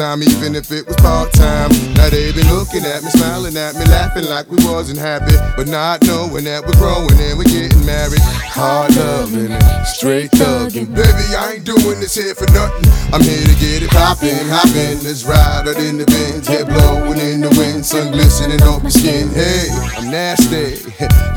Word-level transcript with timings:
time, 0.00 0.22
even 0.22 0.56
if 0.56 0.72
it 0.72 0.86
was 0.86 0.96
part 0.96 1.30
time. 1.32 1.68
Now 1.92 2.08
they 2.08 2.32
been 2.32 2.48
looking 2.48 2.88
at 2.88 3.04
me, 3.04 3.10
smiling 3.10 3.54
at 3.56 3.76
me, 3.76 3.84
laughing 3.84 4.24
like 4.24 4.48
we 4.48 4.56
wasn't 4.64 4.98
happy, 4.98 5.36
but 5.56 5.68
not 5.68 6.00
knowing 6.08 6.44
that 6.44 6.64
we're 6.64 6.80
growing 6.80 7.20
and 7.20 7.36
we're 7.36 7.44
getting 7.44 7.84
married. 7.84 8.24
Hard 8.56 8.96
loving 8.96 9.52
and 9.52 9.86
straight 9.86 10.30
thugging. 10.32 10.88
Baby, 10.88 11.26
I 11.36 11.60
ain't 11.60 11.66
doing 11.66 12.00
this 12.00 12.14
here 12.14 12.34
for 12.34 12.48
nothing. 12.56 12.88
I'm 13.12 13.20
here 13.20 13.44
to 13.44 13.56
get 13.60 13.84
it 13.84 13.90
poppin', 13.90 14.48
hoppin'. 14.48 15.04
Let's 15.04 15.24
ride 15.24 15.68
out 15.68 15.76
in 15.76 15.98
the 15.98 16.06
Benz, 16.06 16.48
head 16.48 16.66
blowing 16.66 17.20
in 17.20 17.42
the 17.42 17.52
wind, 17.60 17.84
sun 17.84 18.10
glistening 18.10 18.62
off 18.62 18.82
my 18.82 18.88
skin. 18.88 19.28
Hey, 19.28 19.68
I'm 20.00 20.08
nasty, 20.08 20.80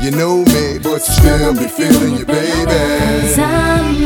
you 0.00 0.10
know 0.10 0.40
me, 0.40 0.80
but 0.80 1.04
you 1.04 1.12
still 1.20 1.52
be 1.52 1.68
feeling 1.68 2.16
you, 2.16 2.24
baby. 2.24 4.03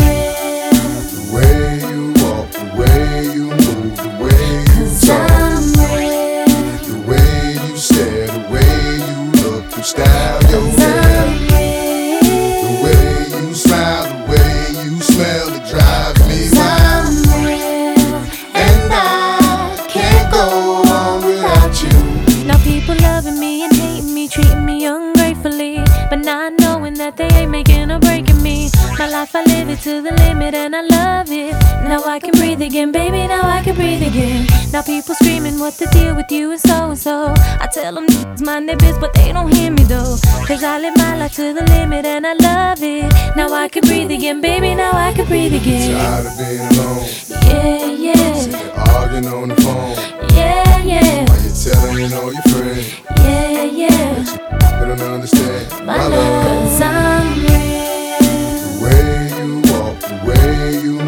People 22.88 23.02
loving 23.02 23.38
me 23.38 23.64
and 23.64 23.76
hating 23.76 24.14
me, 24.14 24.28
treating 24.28 24.64
me 24.64 24.86
ungratefully, 24.86 25.84
but 26.08 26.20
not 26.20 26.54
knowing 26.58 26.94
that 26.94 27.16
they 27.16 27.28
ain't 27.28 27.50
making 27.50 27.90
a 27.90 27.98
breaking 27.98 28.24
me. 28.24 28.27
My 28.98 29.06
life 29.08 29.32
I 29.36 29.44
live 29.44 29.68
it 29.68 29.80
to 29.82 30.02
the 30.02 30.12
limit 30.12 30.54
and 30.54 30.74
I 30.74 30.82
love 30.82 31.30
it. 31.30 31.52
Now 31.86 32.02
I 32.02 32.18
can 32.18 32.32
breathe 32.32 32.60
again, 32.60 32.90
baby. 32.90 33.28
Now 33.28 33.42
I 33.42 33.62
can 33.62 33.76
breathe 33.76 34.02
again. 34.02 34.48
Now 34.72 34.82
people 34.82 35.14
screaming 35.14 35.60
what 35.60 35.74
the 35.74 35.86
deal 35.86 36.16
with 36.16 36.32
you 36.32 36.50
and 36.50 36.60
so 36.60 36.90
and 36.90 36.98
so. 36.98 37.32
I 37.60 37.68
tell 37.72 37.94
them 37.94 38.06
it's 38.08 38.42
their 38.42 38.76
biz, 38.76 38.98
but 38.98 39.14
they 39.14 39.32
don't 39.32 39.54
hear 39.54 39.70
me 39.70 39.84
though. 39.84 40.18
Cause 40.48 40.64
I 40.64 40.80
live 40.80 40.96
my 40.96 41.16
life 41.16 41.32
to 41.34 41.54
the 41.54 41.62
limit 41.70 42.06
and 42.06 42.26
I 42.26 42.32
love 42.32 42.82
it. 42.82 43.12
Now 43.36 43.52
I 43.52 43.68
can 43.68 43.82
breathe 43.82 44.10
again, 44.10 44.40
baby. 44.40 44.74
Now 44.74 44.90
I 44.92 45.12
can 45.12 45.26
breathe 45.26 45.54
again. 45.54 45.92
Tired 45.94 46.26
of 46.26 46.36
being 46.36 46.66
alone, 46.72 47.06
Yeah, 47.46 47.86
yeah, 47.86 48.94
arguing 48.94 49.26
on 49.26 49.48
the 49.50 49.56
phone, 49.62 49.94
yeah, 50.34 50.82
yeah, 50.82 51.24
while 51.24 51.40
you're 51.40 51.54
telling 51.54 52.12
all 52.14 52.32
your 52.32 52.42
friends. 52.50 53.00
yeah, 53.18 53.62
yeah. 53.62 54.80
They 54.80 54.86
don't 54.88 55.00
understand 55.00 55.86
My 55.86 56.04
love, 56.08 56.44
cause 56.44 56.80
I'm 56.82 57.46
real. 57.46 57.67
You 59.08 59.62
walk, 59.72 60.00
the 60.00 60.20
way 60.26 60.82
you 60.82 61.07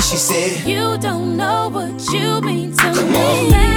She 0.00 0.16
said, 0.16 0.66
You 0.68 0.98
don't 0.98 1.36
know 1.36 1.68
what 1.70 2.12
you 2.12 2.40
mean 2.42 2.70
to 2.76 2.82
Come 2.82 3.10
me. 3.12 3.54
on. 3.54 3.75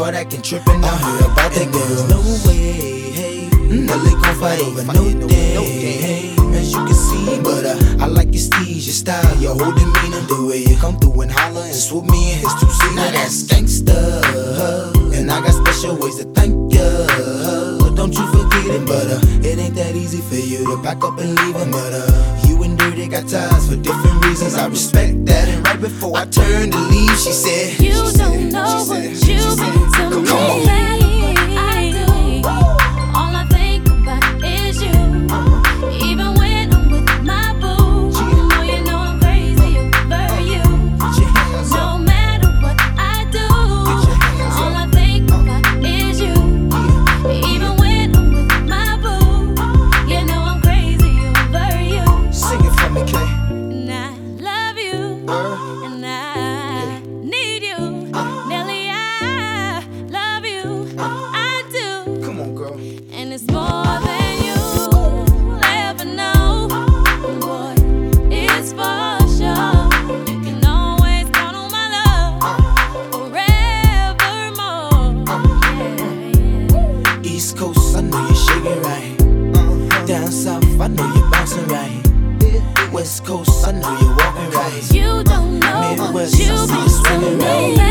thought 0.00 0.44
trip 0.44 0.66
and 0.68 0.84
I 0.84 0.96
heard 0.96 1.24
about 1.32 1.52
that 1.52 1.72
girl. 1.72 2.08
No 2.08 2.20
way, 2.48 3.10
hey. 3.10 3.48
Mm, 3.52 3.86
well, 3.86 4.22
gon' 4.22 4.40
fight 4.40 4.60
over 4.60 4.84
no 4.84 5.28
day, 5.28 5.54
no 5.54 5.62
day. 5.62 6.00
Hey 6.00 6.40
as 6.54 6.72
you 6.72 6.84
can 6.84 6.94
see. 6.94 7.40
But 7.42 7.64
uh, 7.64 8.04
I 8.04 8.06
like 8.06 8.28
your 8.32 8.42
steez, 8.42 8.86
your 8.86 8.94
style, 8.94 9.36
your 9.38 9.54
whole 9.54 9.72
demeanor. 9.72 10.20
The 10.26 10.46
way 10.48 10.58
you 10.64 10.76
come 10.76 10.98
through 10.98 11.20
and 11.22 11.30
holler 11.30 11.62
and 11.62 11.74
swoop 11.74 12.04
me 12.04 12.32
in 12.32 12.38
his 12.38 12.54
two 12.60 12.70
seats. 12.70 12.94
Now 12.94 13.10
that's 13.10 13.42
gangsta, 13.44 13.98
and 15.16 15.30
I 15.30 15.40
got 15.40 15.52
special 15.52 15.96
ways 15.96 16.16
to 16.16 16.24
thank 16.32 16.54
ya. 16.72 17.94
Don't 17.94 18.14
you 18.14 18.26
forget 18.32 18.66
it, 18.66 18.86
but 18.86 19.06
uh, 19.06 19.20
it 19.46 19.58
ain't 19.58 19.74
that 19.74 19.94
easy 19.94 20.20
for 20.20 20.36
you 20.36 20.64
to 20.64 20.82
back 20.82 21.04
up 21.04 21.18
and 21.18 21.34
leave 21.40 21.56
him. 21.56 21.70
But 21.70 21.92
uh, 21.92 22.46
you 22.46 22.62
and 22.62 22.78
Dirty 22.78 23.08
got 23.08 23.28
ties 23.28 23.68
for 23.68 23.76
different 23.76 24.24
reasons. 24.24 24.54
I 24.54 24.66
respect 24.68 25.26
that. 25.26 25.48
And 25.48 25.66
right 25.66 25.80
before 25.80 26.16
I 26.16 26.24
turned 26.26 26.72
to 26.72 26.78
leave, 26.78 27.18
she 27.18 27.32
said. 27.32 27.89
West 77.50 77.58
Coast, 77.58 77.96
I 77.96 78.00
know 78.02 78.26
you're 78.28 78.36
shaking 78.36 78.82
right. 78.82 80.06
Down 80.06 80.30
south, 80.30 80.80
I 80.80 80.86
know 80.86 81.14
you're 81.16 81.30
bouncing 81.32 81.66
right. 81.66 82.92
West 82.92 83.24
Coast, 83.24 83.66
I 83.66 83.72
know 83.72 83.98
you're 84.00 84.14
walking 84.14 84.50
right. 84.52 84.94
You 84.94 85.24
don't 85.24 85.58
know 85.58 85.90
Midwest, 85.90 86.12
what 86.14 86.38
you 86.38 86.46
been 86.46 86.88
swinging 86.88 87.38
right 87.40 87.76
here. 87.76 87.89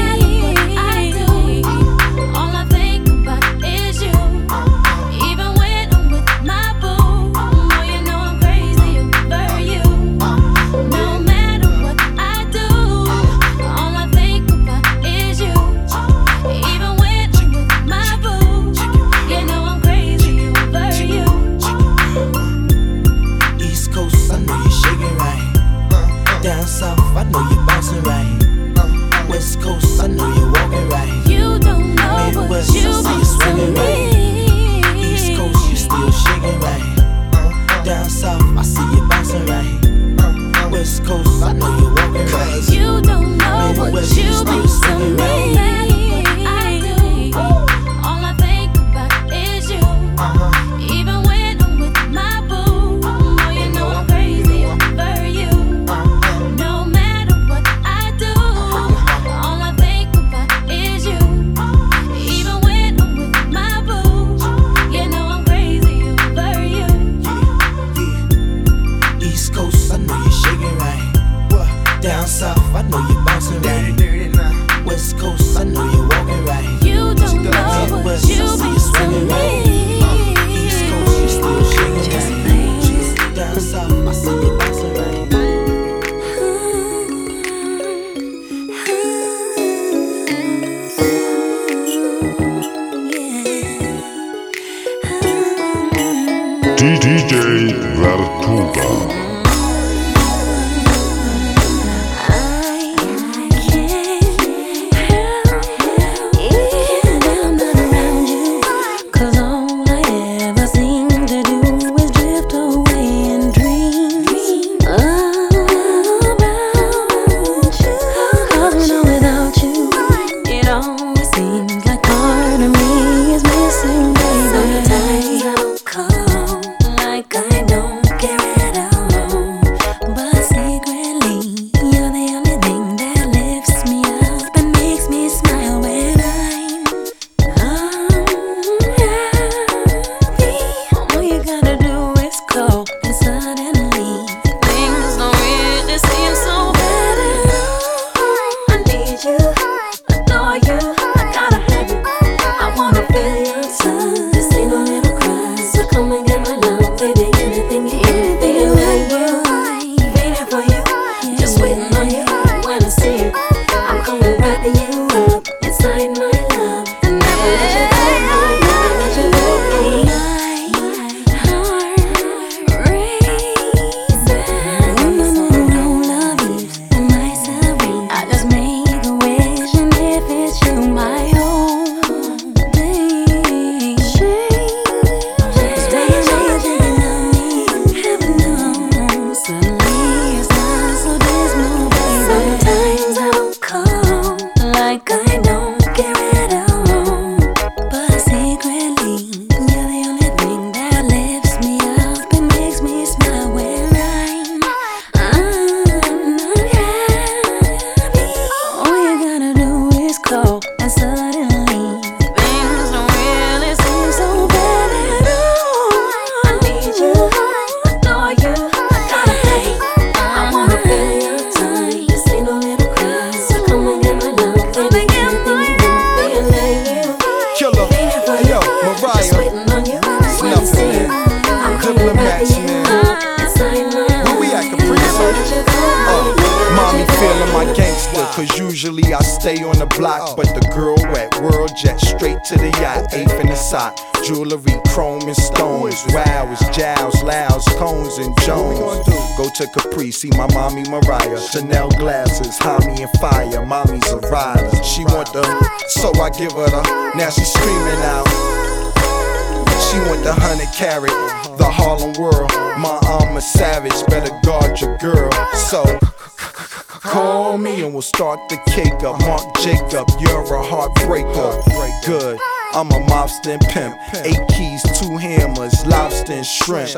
Call 267.09 267.57
me 267.57 267.81
and 267.83 267.92
we'll 267.92 268.01
start 268.01 268.39
the 268.49 268.57
cake 268.69 269.04
up. 269.04 269.19
Mark 269.21 269.42
Jacob, 269.61 270.07
you're 270.19 270.44
a 270.44 270.61
heartbreaker. 270.63 272.06
Good. 272.06 272.39
I'm 272.73 272.87
a 272.92 272.99
mobster 273.09 273.54
and 273.54 273.61
pimp. 273.73 273.97
Eight 274.25 274.39
keys, 274.54 274.83
two 274.99 275.18
hammers, 275.18 275.73
lobster 275.87 276.33
and 276.33 276.45
shrimp. 276.45 276.94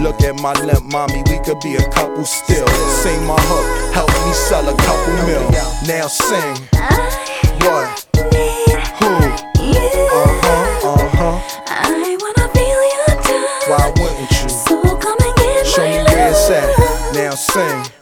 Look 0.00 0.20
at 0.22 0.34
my 0.40 0.52
limp, 0.64 0.84
mommy, 0.90 1.22
we 1.30 1.38
could 1.44 1.60
be 1.60 1.76
a 1.76 1.90
couple 1.92 2.24
still. 2.24 2.66
Sing 3.02 3.24
my 3.24 3.38
hook, 3.38 3.94
help 3.94 4.10
me 4.26 4.32
sell 4.32 4.66
a 4.68 4.76
couple 4.82 5.14
mil. 5.26 5.46
Now 5.86 6.08
sing. 6.08 6.56
What? 7.62 8.06
Who? 8.98 9.12
Uh 10.14 10.28
huh, 10.42 10.90
uh 10.90 11.08
huh. 11.14 11.36
I 11.68 12.16
wanna 12.20 12.48
feel 12.52 12.82
your 12.94 13.14
touch. 13.22 13.68
Why 13.70 13.86
wouldn't 14.02 14.30
you? 14.42 14.48
So 14.48 14.82
come 14.98 15.18
and 15.20 15.36
get 15.36 15.66
Show 15.66 15.86
me 15.86 16.02
where 16.02 16.30
it's 16.30 16.50
at. 16.50 17.14
Now 17.14 17.34
sing. 17.34 18.01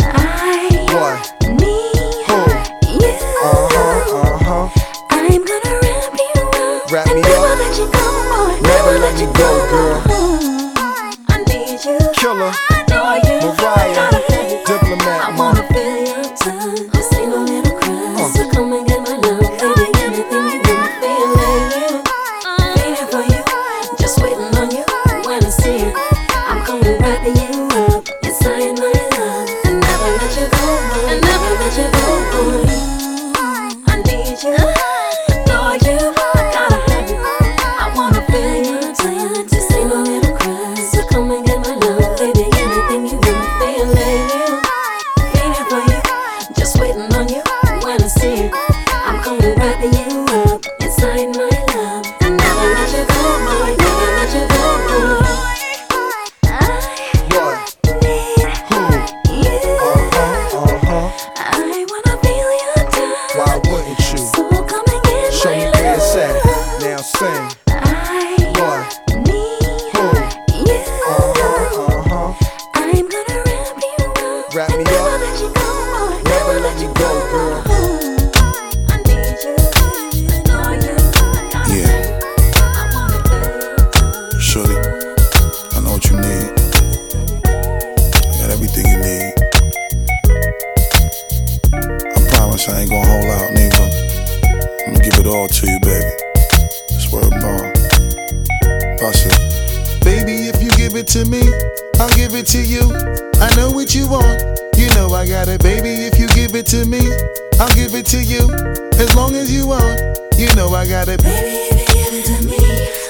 You 109.60 109.66
want, 109.66 110.00
you 110.38 110.48
know 110.56 110.68
I 110.72 110.86
got 110.88 111.08
it. 111.08 111.22
Baby, 111.22 111.56
if 111.68 111.76
you 111.80 111.86
give 111.92 112.14
it 112.16 112.24
to 112.32 112.36
me, 112.48 112.56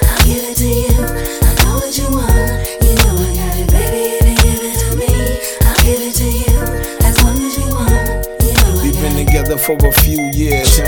I'll 0.03 0.23
give 0.27 0.43
it 0.51 0.57
to 0.59 0.67
you. 0.67 0.99
I 1.47 1.51
know 1.63 1.79
what 1.79 1.95
you 1.97 2.07
want, 2.11 2.67
you 2.83 2.91
know 2.99 3.15
I 3.15 3.31
got 3.39 3.55
it. 3.55 3.71
Baby, 3.71 4.19
if 4.19 4.25
you 4.27 4.35
give 4.43 4.59
it 4.67 4.75
to 4.83 4.89
me, 4.99 5.11
I'll 5.63 5.79
give 5.87 6.01
it 6.03 6.15
to 6.19 6.27
you. 6.27 6.59
As 7.07 7.15
long 7.23 7.39
as 7.39 7.55
you 7.55 7.67
want, 7.71 8.27
you 8.43 8.51
know 8.51 8.83
We've 8.83 8.99
been 8.99 9.25
together 9.25 9.57
for 9.57 9.77
a 9.79 9.91
few 10.03 10.19
years, 10.33 10.70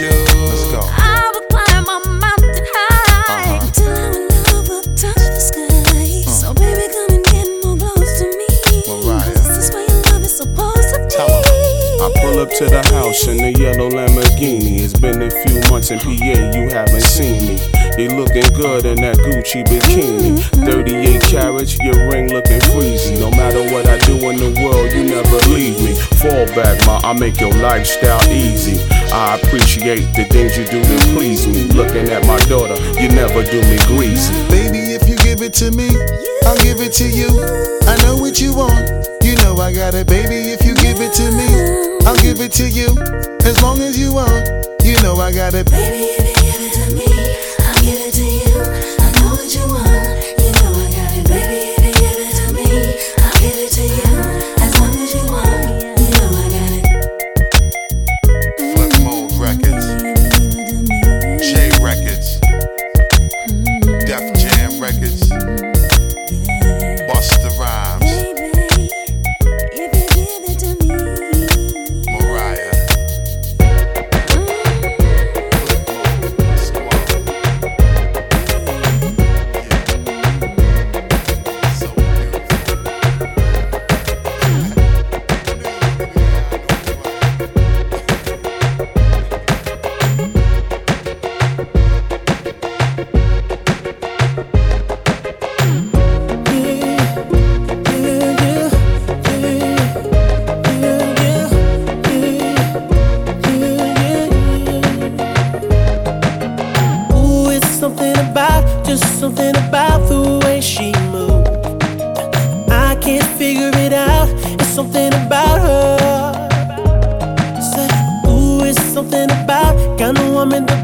With 0.00 0.12
you. 0.12 0.46
Let's 0.46 0.64
go. 0.70 0.80
I 0.82 1.32
climb 1.50 1.84
a 1.84 1.98
mountain 2.20 2.64
high. 2.74 3.56
Uh-huh. 3.56 3.70
Till 3.72 3.88
our 3.88 4.28
love 4.54 4.68
will 4.68 4.82
touch 4.94 5.14
the 5.14 5.40
sky. 5.40 6.22
So 6.30 6.54
baby, 6.54 6.86
come 6.92 7.16
and 7.16 7.24
get 7.24 7.46
more 7.64 7.76
close 7.76 8.18
to 8.20 8.26
me. 8.26 8.46
Mariah. 8.86 9.30
This 9.30 9.48
is 9.48 9.70
where 9.72 9.86
your 9.86 10.02
love 10.12 10.22
is 10.22 10.36
supposed 10.36 10.88
to 10.94 10.98
be. 11.08 11.18
I 11.98 12.12
pull 12.22 12.38
up 12.38 12.50
to 12.50 12.64
the 12.66 12.82
house 12.94 13.26
in 13.26 13.38
the 13.38 13.52
yellow 13.58 13.90
Lamborghini. 13.90 14.80
It's 14.80 14.98
been 14.98 15.22
a 15.22 15.30
few 15.30 15.60
months 15.70 15.90
in 15.90 15.98
PA, 15.98 16.14
you 16.14 16.68
haven't 16.70 17.02
seen 17.02 17.42
me. 17.42 17.58
You 17.98 18.14
looking 18.14 18.46
good 18.54 18.86
in 18.86 19.02
that 19.02 19.18
Gucci 19.18 19.66
bikini. 19.66 20.38
38 20.62 21.22
carats, 21.22 21.76
your 21.80 22.08
ring 22.08 22.30
looking 22.30 22.60
freezy. 22.70 23.18
No 23.18 23.30
matter 23.30 23.62
what 23.74 23.86
I 23.88 23.98
do 24.06 24.14
in 24.30 24.38
the 24.38 24.54
world, 24.62 24.92
you 24.92 25.02
never 25.02 25.38
leave 25.50 25.74
me. 25.82 25.87
Fall 26.18 26.46
back, 26.54 26.84
ma, 26.84 26.98
I 27.04 27.12
make 27.12 27.40
your 27.40 27.52
lifestyle 27.52 28.20
easy. 28.28 28.82
I 29.12 29.38
appreciate 29.40 30.02
the 30.18 30.24
things 30.24 30.58
you 30.58 30.64
do 30.64 30.82
to 30.82 31.14
please 31.14 31.46
me. 31.46 31.64
Looking 31.70 32.08
at 32.10 32.26
my 32.26 32.38
daughter, 32.50 32.74
you 33.00 33.08
never 33.08 33.44
do 33.44 33.62
me 33.62 33.78
greasy. 33.86 34.34
Baby, 34.50 34.98
if 34.98 35.08
you 35.08 35.16
give 35.16 35.42
it 35.42 35.54
to 35.62 35.70
me, 35.70 35.86
I'll 36.44 36.58
give 36.58 36.80
it 36.80 36.92
to 36.94 37.06
you. 37.06 37.30
I 37.86 37.94
know 38.02 38.16
what 38.16 38.40
you 38.40 38.52
want. 38.52 38.90
You 39.22 39.36
know 39.46 39.56
I 39.58 39.72
got 39.72 39.94
it, 39.94 40.08
baby. 40.08 40.50
If 40.50 40.64
you 40.66 40.74
give 40.74 40.98
it 40.98 41.12
to 41.22 41.30
me, 41.30 41.46
I'll 42.04 42.18
give 42.18 42.40
it 42.40 42.50
to 42.58 42.68
you. 42.68 42.90
As 43.46 43.62
long 43.62 43.78
as 43.78 43.96
you 43.96 44.12
want. 44.12 44.48
You 44.82 45.00
know 45.02 45.16
I 45.16 45.32
got 45.32 45.54
it. 45.54 45.70
Baby, 45.70 46.27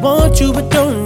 want 0.04 0.38
you 0.38 0.52
but 0.52 0.68
don't 0.70 1.03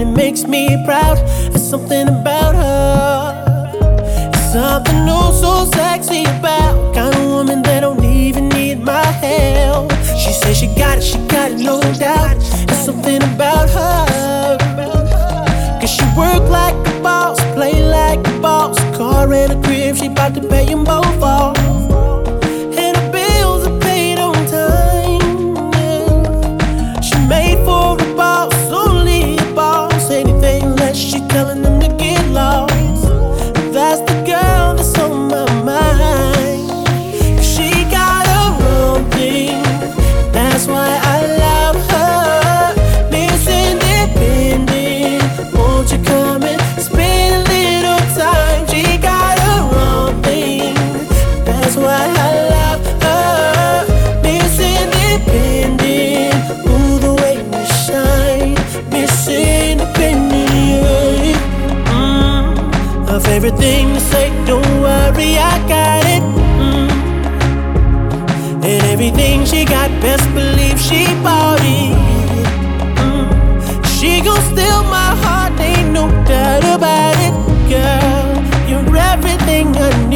and 0.00 0.08
it 0.08 0.16
makes 0.16 0.44
me 0.44 0.82
proud. 0.84 1.18
There's 1.50 1.68
something 1.68 2.08
about 2.08 2.54
her. 2.54 4.30
It's 4.32 4.52
something 4.52 5.06
oh 5.08 5.32
so 5.32 5.70
sexy 5.76 6.22
about 6.22 6.94
kind 6.94 7.14
of 7.14 7.24
woman 7.24 7.62
that 7.62 7.80
don't 7.80 8.02
even 8.04 8.48
need 8.48 8.80
my 8.80 9.04
help. 9.04 9.92
She 10.16 10.32
says 10.32 10.56
she 10.56 10.66
got 10.68 10.98
it, 10.98 11.02
she 11.04 11.18
got 11.28 11.52
it, 11.52 11.58
no 11.58 11.80
doubt. 11.98 12.38
There's 12.66 12.84
something 12.84 13.22
about 13.34 13.68
her. 13.70 14.58
Cause 15.80 15.90
she 15.90 16.04
work 16.16 16.48
like 16.48 16.74
a 16.86 17.00
boss, 17.02 17.38
play 17.54 17.82
like 17.82 18.20
a 18.26 18.40
boss. 18.40 18.78
Car 18.96 19.32
and 19.32 19.52
a 19.52 19.62
crib, 19.66 19.96
she 19.96 20.08
bout 20.08 20.34
to 20.34 20.40
pay 20.48 20.66
them 20.66 20.84
both 20.84 21.22
off. 21.22 21.59
Mm. 63.50 63.56
Her 63.56 63.56
thing 63.56 63.94
to 63.94 64.00
say, 64.00 64.30
don't 64.46 64.80
worry, 64.80 65.38
I 65.38 65.58
got 65.68 66.04
it. 66.06 66.22
Mm. 66.58 66.90
And 68.64 68.82
everything 68.86 69.44
she 69.44 69.64
got, 69.64 69.90
best 70.00 70.28
believe 70.34 70.78
she 70.78 71.06
bought 71.22 71.60
it. 71.60 71.96
Mm. 72.98 73.84
She 73.98 74.20
gon' 74.20 74.40
steal 74.52 74.82
my 74.84 75.14
heart, 75.22 75.58
ain't 75.60 75.92
no 75.92 76.08
doubt 76.24 76.64
about 76.64 77.16
it, 77.18 77.34
girl. 77.68 78.42
You're 78.68 78.96
everything 78.96 79.72
I 79.76 80.09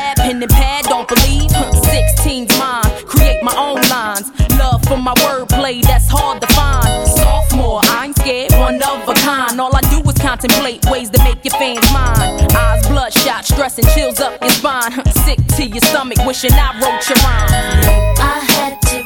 lab, 0.00 0.16
pen 0.16 0.42
and 0.42 0.50
pad, 0.50 0.84
don't 0.86 1.08
believe. 1.08 1.50
16's 1.92 2.58
mine, 2.58 2.90
create 3.06 3.42
my 3.42 3.54
own 3.56 3.80
lines. 3.88 4.26
Love 4.58 4.82
for 4.84 4.96
my 4.96 5.14
wordplay, 5.24 5.82
that's 5.82 6.08
hard 6.08 6.40
to 6.40 6.48
find. 6.58 6.88
Sophomore, 7.18 7.80
I 7.84 8.06
ain't 8.06 8.16
scared, 8.16 8.52
one 8.52 8.82
of 8.82 9.08
a 9.08 9.14
kind. 9.14 9.60
All 9.60 9.74
I 9.74 9.82
do 9.92 9.98
is 10.08 10.18
contemplate 10.18 10.84
ways 10.90 11.10
to 11.10 11.18
make 11.24 11.44
your 11.44 11.54
fans 11.60 11.86
mine. 11.92 12.30
Eyes 12.56 12.86
bloodshot, 12.88 13.44
stress 13.44 13.78
and 13.78 13.88
chills 13.94 14.20
up 14.20 14.40
your 14.40 14.50
spine. 14.50 14.92
Sick 15.24 15.40
to 15.56 15.64
your 15.66 15.84
stomach, 15.90 16.18
wishing 16.26 16.52
I 16.52 16.68
wrote 16.80 17.02
your 17.08 17.18
rhyme. 17.24 17.50
I 18.18 18.36
had 18.52 18.82
to. 18.88 18.99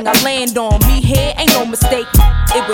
I 0.00 0.24
land 0.24 0.56
on. 0.56 0.80
Me 0.88 1.02
here 1.02 1.34
ain't 1.36 1.52
no 1.52 1.66
mistake. 1.66 2.06
It 2.56 2.66
was 2.66 2.71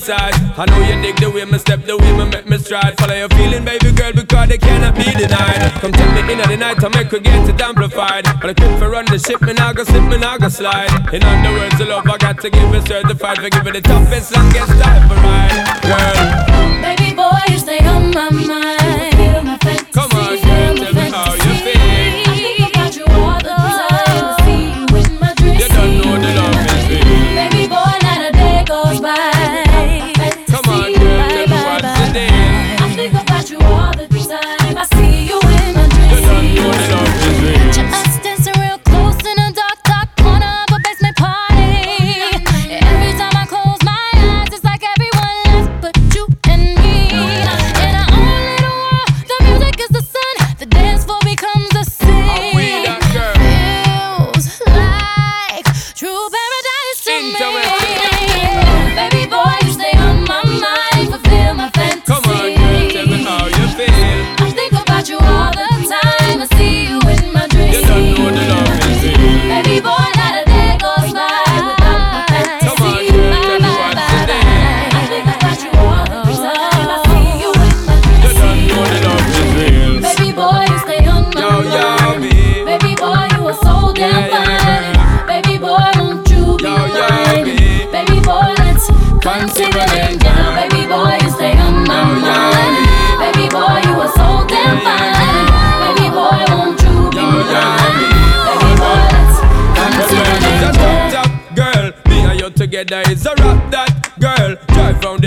inside. 0.00 0.32
I 0.56 0.64
know 0.64 0.80
you 0.80 0.96
dig 1.02 1.16
the 1.20 1.30
way 1.30 1.44
my 1.44 1.58
step, 1.58 1.84
the 1.84 1.96
way 1.96 2.12
my 2.16 2.24
make 2.24 2.48
me 2.48 2.56
stride. 2.56 2.96
Follow 2.98 3.14
your 3.14 3.28
feeling, 3.36 3.64
baby 3.64 3.92
girl, 3.92 4.12
because 4.12 4.48
they 4.48 4.56
cannot 4.56 4.96
be 4.96 5.04
denied. 5.12 5.72
Come 5.80 5.92
take 5.92 6.12
me 6.14 6.32
in 6.32 6.40
at 6.40 6.48
the 6.48 6.56
night, 6.56 6.82
I 6.82 6.88
make 6.88 7.12
you 7.12 7.20
get 7.20 7.48
it 7.48 7.60
amplified. 7.60 8.24
But 8.40 8.50
I 8.50 8.54
quit 8.54 8.78
for 8.78 8.88
run 8.88 9.04
the 9.04 9.18
ship, 9.18 9.42
and 9.42 9.60
I 9.60 9.72
go 9.74 9.84
slip, 9.84 10.10
and 10.10 10.24
I 10.24 10.38
go 10.38 10.48
slide. 10.48 10.88
In 11.12 11.22
other 11.22 11.52
words, 11.52 11.76
the 11.76 11.84
love 11.84 12.08
I 12.08 12.16
got 12.16 12.40
to 12.40 12.48
give 12.48 12.74
is 12.74 12.84
certified. 12.84 13.38
For 13.38 13.50
giving 13.50 13.74
the 13.74 13.82
toughest, 13.82 14.34
longest 14.34 14.72
time 14.80 15.04
for 15.08 15.20
mine. 15.20 15.58
Girl. 15.84 16.16
Baby 16.80 17.14
boy, 17.14 17.40
you 17.52 17.58
stay 17.58 17.84
on 17.84 18.10
my 18.10 18.30
mind. 18.30 19.60
Come 19.92 20.10
on. 20.16 20.49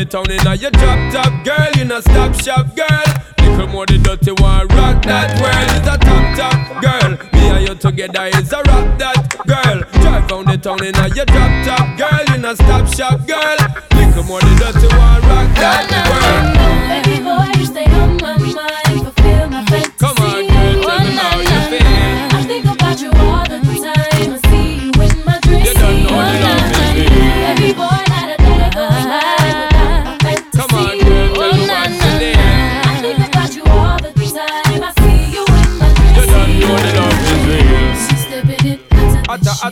The 0.04 0.10
town 0.10 0.32
in 0.32 0.48
a 0.48 0.56
your 0.56 0.72
drop 0.72 1.14
top, 1.14 1.46
girl. 1.46 1.70
You 1.76 1.86
know 1.86 2.00
stop 2.02 2.34
shop, 2.36 2.76
girl. 2.76 3.04
Little 3.40 3.68
more 3.68 3.86
the 3.86 3.98
dirty 3.98 4.32
one, 4.42 4.68
rock 4.70 5.04
that 5.04 5.40
world 5.40 5.70
is 5.72 5.88
a 5.88 5.98
top 5.98 6.26
top, 6.36 6.82
girl. 6.82 7.12
Me 7.34 7.50
and 7.50 7.68
you 7.68 7.76
together 7.76 8.26
is 8.38 8.52
a 8.52 8.58
rock 8.58 8.98
that 9.00 9.38
girl. 9.48 9.80
Drive 10.02 10.32
round 10.32 10.48
the 10.48 10.58
town 10.58 10.84
in 10.84 10.96
a 10.96 11.08
your 11.16 11.26
drop 11.26 11.52
top, 11.66 11.98
girl. 11.98 12.36
You 12.36 12.42
know 12.42 12.56
stop 12.56 12.88
shop, 12.88 13.28
girl. 13.28 13.58
Little 13.96 14.24
more 14.24 14.42
the 14.42 14.54
dirty 14.60 14.88
one, 14.96 15.22
rock 15.30 15.50
that 15.56 15.88
world. 16.10 17.03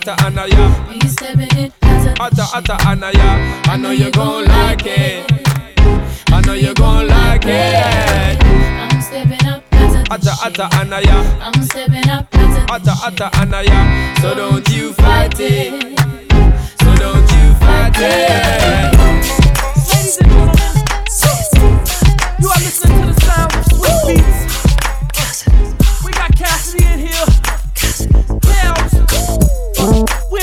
Atta 0.03 0.25
anaya, 0.25 0.87
he's 0.89 1.11
stepping 1.11 1.57
it. 1.59 1.71
atta 2.19 2.47
atta 2.55 2.75
anaya. 2.87 3.61
I 3.65 3.77
know 3.77 3.91
you 3.91 4.09
gon' 4.09 4.45
like 4.45 4.81
it. 4.83 5.31
I 6.31 6.41
know 6.41 6.53
you 6.53 6.73
gon' 6.73 7.07
like 7.07 7.45
it. 7.45 8.43
I'm 8.43 8.99
stepping 8.99 9.47
up. 9.47 9.63
Atta 10.09 10.33
atta 10.43 10.69
anaya, 10.79 11.39
I'm 11.39 11.61
stepping 11.61 12.09
up. 12.09 12.27
atta 12.33 12.95
atta 13.05 13.29
anaya. 13.41 14.15
So 14.21 14.33
don't 14.33 14.67
you 14.69 14.91
fight 14.93 15.39
it. 15.39 15.99
So 16.81 16.95
don't 16.95 17.31
you 17.31 17.53
fight 17.59 17.93
it. 17.97 19.00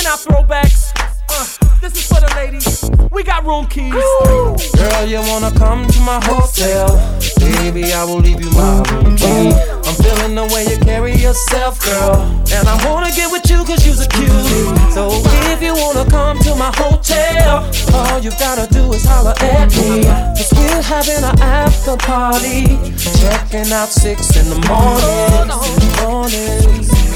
Not 0.08 0.20
throwbacks. 0.20 0.90
Uh, 1.28 1.44
this 1.82 1.92
is 1.92 2.08
for 2.08 2.18
the 2.18 2.32
ladies. 2.34 2.88
We 3.12 3.22
got 3.22 3.44
room 3.44 3.66
keys. 3.66 3.92
Girl, 3.92 5.04
you 5.04 5.20
wanna 5.28 5.52
come 5.52 5.86
to 5.86 6.00
my 6.00 6.18
hotel? 6.24 6.96
Baby, 7.36 7.92
I 7.92 8.04
will 8.04 8.16
leave 8.16 8.40
you 8.40 8.50
my 8.52 8.80
room 8.88 9.16
key. 9.18 9.52
I'm 9.52 9.96
feeling 10.00 10.34
the 10.34 10.48
way 10.54 10.64
you 10.64 10.78
carry 10.78 11.12
yourself, 11.12 11.84
girl. 11.84 12.24
And 12.56 12.66
I 12.66 12.76
wanna 12.88 13.12
get 13.12 13.30
with 13.30 13.50
you 13.50 13.62
cause 13.68 13.84
you're 13.84 14.00
a 14.00 14.08
cutie. 14.08 14.64
So 14.96 15.10
if 15.52 15.60
you 15.60 15.74
wanna 15.74 16.08
come 16.08 16.38
to 16.38 16.54
my 16.54 16.72
hotel, 16.74 17.68
all 17.92 18.18
you 18.18 18.30
gotta 18.40 18.66
do 18.72 18.90
is 18.94 19.04
holler 19.04 19.34
at 19.40 19.68
me. 19.76 20.08
Cause 20.38 20.52
we're 20.56 20.80
having 20.80 21.22
an 21.22 21.38
after 21.42 21.98
party. 21.98 22.64
Checking 23.20 23.70
out 23.72 23.90
six 23.90 24.34
in 24.40 24.48
the. 24.48 24.56
Morning. 24.72 25.52
Morning. 26.00 27.07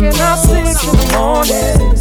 Out 0.00 0.38
six 0.38 0.84
in 0.84 0.94
the 0.96 1.06
morning. 1.18 1.98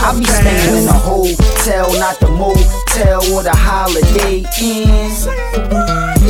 I 0.00 0.16
be 0.16 0.24
staying 0.24 0.82
in 0.82 0.88
a 0.88 0.92
hotel, 0.92 1.92
not 1.98 2.20
the 2.20 2.28
motel 2.28 3.20
or 3.34 3.42
the 3.42 3.50
holiday 3.52 4.46
inn. 4.62 5.10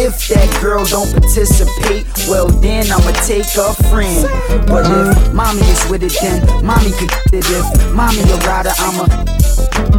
If 0.01 0.28
that 0.28 0.59
girl 0.62 0.86
don't 0.86 1.12
participate, 1.12 2.07
well 2.28 2.49
then 2.49 2.91
I'ma 2.91 3.12
take 3.26 3.45
a 3.59 3.74
friend. 3.91 4.26
But 4.66 4.86
if 4.86 5.34
mommy 5.34 5.61
is 5.61 5.86
with 5.91 6.03
it, 6.03 6.16
then 6.22 6.64
mommy 6.64 6.91
could 6.93 7.11
get 7.11 7.34
it. 7.34 7.45
If 7.47 7.95
mommy 7.95 8.22
a 8.22 8.36
rider, 8.49 8.72
I'm 8.78 9.01
a 9.01 9.38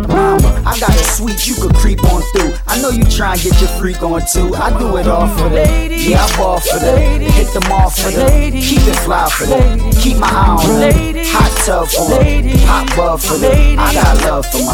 Mama, 0.07 0.63
I 0.65 0.79
got 0.79 0.89
a 0.89 1.03
suite 1.03 1.45
you 1.47 1.55
could 1.55 1.75
creep 1.75 2.01
on 2.05 2.21
through. 2.33 2.53
I 2.67 2.79
know 2.81 2.89
you 2.89 3.03
try 3.03 3.33
and 3.33 3.41
get 3.41 3.59
your 3.59 3.69
freak 3.79 4.01
on 4.01 4.21
too. 4.31 4.55
I 4.55 4.69
do 4.77 4.95
it 4.97 5.07
all 5.07 5.27
for 5.27 5.49
the 5.49 5.65
Yeah, 5.89 6.23
I 6.23 6.37
ball 6.37 6.59
for 6.59 6.79
the 6.79 6.97
Hit 6.97 7.53
them 7.53 7.71
off 7.71 7.97
for 7.97 8.11
the 8.11 8.51
Keep 8.51 8.87
it 8.87 8.95
fly 9.05 9.27
for 9.29 9.45
the 9.45 9.97
Keep 10.01 10.17
my 10.17 10.27
eye 10.27 10.55
on 10.55 10.79
the 10.79 11.23
Hot 11.27 11.51
tub 11.65 11.87
for 11.87 12.09
the 12.09 12.57
Hot 12.65 12.87
bub 12.95 13.19
for 13.19 13.37
the 13.37 13.75
I 13.77 13.93
got 13.93 14.17
love 14.25 14.45
for 14.45 14.63
my 14.65 14.73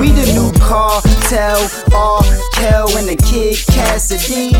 We 0.00 0.10
the 0.10 0.26
new 0.34 0.63
cartel, 0.64 1.60
R. 1.94 2.22
Kel 2.54 2.88
and 2.96 3.08
the 3.08 3.16
kid 3.28 3.56
Cassidy. 3.74 4.52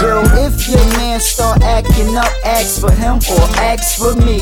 Girl, 0.00 0.24
if 0.42 0.68
your 0.68 0.84
man 0.98 1.20
start 1.20 1.62
acting 1.62 2.16
up, 2.16 2.32
ask 2.44 2.80
for 2.80 2.90
him 2.90 3.16
or 3.30 3.44
ask 3.62 3.98
for 3.98 4.14
me. 4.26 4.40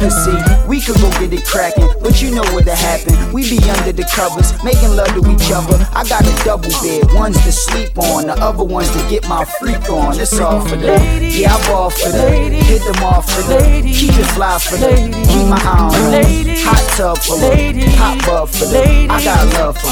Cause 0.00 0.16
see, 0.24 0.38
we 0.66 0.80
could 0.80 0.96
go 0.96 1.10
get 1.20 1.32
it 1.32 1.46
cracking, 1.46 1.88
but 2.02 2.20
you 2.20 2.34
know 2.34 2.44
what 2.52 2.64
to 2.64 2.74
happen. 2.74 3.14
We 3.32 3.48
be 3.48 3.58
under 3.70 3.92
the 3.92 4.04
covers, 4.04 4.52
making 4.64 4.96
love 4.96 5.12
to 5.14 5.22
each 5.30 5.50
other. 5.52 5.78
I 5.92 6.04
got 6.08 6.26
a 6.26 6.34
double 6.44 6.72
bed, 6.82 7.06
one's 7.14 7.40
to 7.44 7.52
sleep 7.52 7.96
on, 7.98 8.26
the 8.26 8.34
other 8.34 8.64
one's 8.64 8.90
to 8.90 9.02
get 9.08 9.28
my 9.28 9.44
freak 9.44 9.88
on. 9.88 10.18
It's 10.18 10.38
all 10.40 10.60
for 10.60 10.76
the 10.76 10.98
yeah, 11.32 11.54
I 11.54 11.68
ball 11.68 11.90
for 11.90 12.10
the 12.10 12.52
hit 12.72 12.82
them 12.82 13.02
off 13.04 13.30
for 13.30 13.42
the 13.42 13.82
keep 13.82 14.16
it 14.16 14.28
fly 14.34 14.58
for 14.58 14.76
the 14.76 14.92
keep 15.28 15.46
my 15.48 15.60
eye 15.60 15.90
on 15.92 16.10
the 16.10 16.22
hot 16.64 16.84
tub 16.96 17.18
for 17.18 17.38
the 17.38 17.84
hot 17.96 18.18
bub 18.26 18.48
for 18.48 18.66
the 18.66 19.06
I 19.10 19.22
got 19.24 19.46
love 19.54 19.76
for 19.78 19.91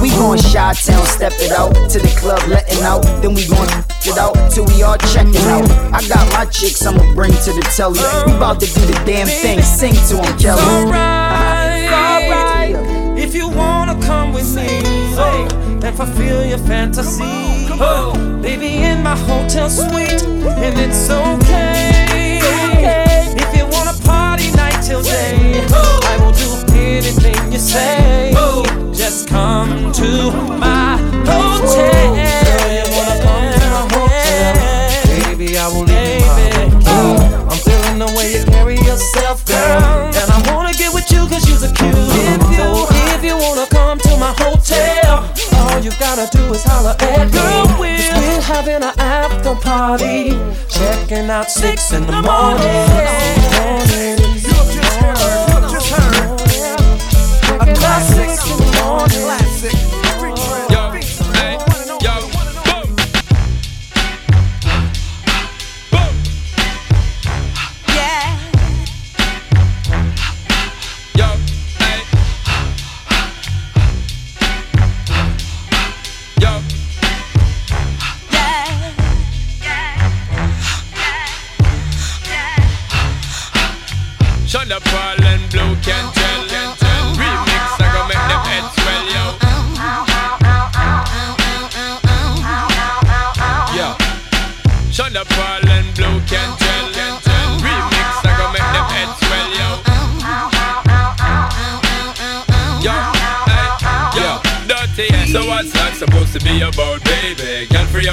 We 0.00 0.08
gon' 0.10 0.38
Chi 0.38 0.72
Town, 0.72 1.06
step 1.06 1.32
it 1.36 1.52
out 1.52 1.74
to 1.90 1.98
the 1.98 2.12
club, 2.18 2.42
letting 2.48 2.82
out. 2.82 3.02
Then 3.22 3.34
we 3.34 3.46
gon' 3.46 3.68
it 4.04 4.18
out 4.18 4.34
till 4.50 4.64
we 4.66 4.82
all 4.82 4.96
checking 5.12 5.36
out. 5.48 5.68
I 5.92 6.00
got 6.08 6.26
my 6.32 6.46
chicks, 6.46 6.84
I'ma 6.86 7.14
bring 7.14 7.32
to 7.32 7.52
the 7.52 7.62
telly. 7.76 8.00
We 8.26 8.38
bout 8.38 8.60
to 8.60 8.66
do 8.66 8.80
the 8.86 9.02
damn 9.04 9.26
thing, 9.26 9.62
sing 9.62 9.94
to 10.08 10.22
'em, 10.22 10.38
Kelly. 10.38 10.62
alright 10.62 11.60
if 13.30 13.36
you 13.36 13.48
wanna 13.48 13.94
come 14.02 14.32
with 14.32 14.56
me 14.56 14.80
oh. 15.16 15.46
and 15.84 15.96
fulfill 15.96 16.44
your 16.44 16.58
fantasy. 16.58 17.22
Oh, 17.82 18.12
baby, 18.42 18.78
in 18.78 19.04
my 19.04 19.16
hotel 19.16 19.70
suite, 19.70 20.22
and 20.24 20.78
it's 20.80 21.08
okay. 21.08 22.40
If 23.36 23.56
you 23.56 23.66
wanna 23.66 23.94
party 24.04 24.50
night 24.52 24.82
till 24.82 25.02
day, 25.02 25.64
do 25.68 25.89
anything 27.00 27.52
you 27.52 27.58
say. 27.58 28.32
Just 28.92 29.28
come 29.28 29.92
to 29.92 30.30
my 30.60 30.98
hotel. 31.24 32.12
Girl, 32.12 32.72
you 32.76 32.84
wanna 32.92 33.16
come 33.24 33.46
to 33.56 33.66
my 33.74 33.84
hotel? 33.94 34.52
Baby, 35.08 35.56
I 35.56 35.66
will 35.72 35.86
leave 35.88 36.20
you 36.20 36.60
my. 36.84 37.00
I'm 37.50 37.58
feeling 37.64 37.98
the 38.04 38.12
way 38.16 38.26
you 38.36 38.44
carry 38.44 38.76
yourself, 38.76 39.44
girl. 39.46 40.12
And 40.20 40.28
I 40.30 40.38
wanna 40.52 40.74
get 40.74 40.92
with 40.92 41.10
you 41.10 41.26
cause 41.26 41.44
you're 41.48 41.64
a 41.64 41.72
cute. 41.72 41.96
So 42.56 42.86
if 43.14 43.24
you 43.24 43.36
wanna 43.36 43.66
come 43.70 43.98
to 43.98 44.16
my 44.18 44.34
hotel, 44.36 45.24
all 45.56 45.80
you 45.80 45.92
gotta 45.98 46.28
do 46.36 46.52
is 46.52 46.62
holler 46.64 46.96
at 47.00 47.26
me. 47.32 47.40
Cause 47.40 47.80
we're 47.80 48.40
having 48.42 48.82
an 48.82 48.94
after 48.98 49.54
party. 49.54 50.36
Checking 50.68 51.30
out 51.30 51.50
six 51.50 51.92
in 51.92 52.04
the 52.06 52.20
morning. 52.20 52.60
A 52.60 53.50
classic 53.56 54.20
in 55.56 55.62
the 55.62 56.19
morning. 58.84 59.20
Yo, 59.20 60.09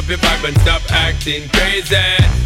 your 0.09 0.17
vibe 0.19 0.47
and 0.47 0.57
stop 0.61 0.81
acting 0.91 1.49
crazy. 1.49 1.95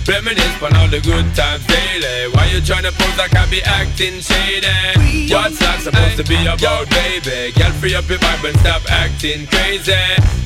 Reminisce 0.07 0.61
on 0.63 0.75
all 0.77 0.87
the 0.87 0.99
good 1.01 1.25
times 1.35 1.65
daily. 1.67 2.31
Why 2.33 2.49
you 2.49 2.59
tryna 2.61 2.91
pose 2.97 3.17
like 3.17 3.35
I 3.35 3.45
be 3.49 3.61
acting 3.63 4.19
shady? 4.19 5.29
What's 5.31 5.59
that 5.59 5.81
supposed 5.81 6.17
to 6.17 6.25
be 6.25 6.41
about, 6.45 6.89
baby? 6.89 7.53
Girl, 7.53 7.71
free 7.77 7.93
up 7.93 8.09
your 8.09 8.17
vibe 8.17 8.49
and 8.49 8.57
stop 8.59 8.81
acting 8.89 9.45
crazy. 9.47 9.93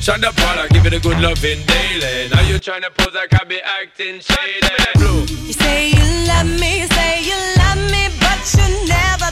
Sean 0.00 0.20
da 0.20 0.30
Paul, 0.32 0.60
I 0.60 0.68
give 0.68 0.84
it 0.84 0.92
a 0.92 1.00
good 1.00 1.18
loving 1.20 1.64
daily. 1.64 2.28
Now 2.28 2.42
you 2.42 2.60
tryna 2.60 2.92
pose 2.92 3.14
like 3.14 3.32
I 3.32 3.44
be 3.44 3.60
acting 3.64 4.20
shady. 4.20 4.68
Blue. 5.00 5.24
You 5.48 5.52
say 5.56 5.90
you 5.96 6.04
love 6.28 6.46
me, 6.60 6.84
you 6.84 6.88
say 6.92 7.24
you 7.24 7.38
love 7.56 7.80
me, 7.90 8.12
but 8.20 8.40
you're 8.52 8.76
never 8.86 9.25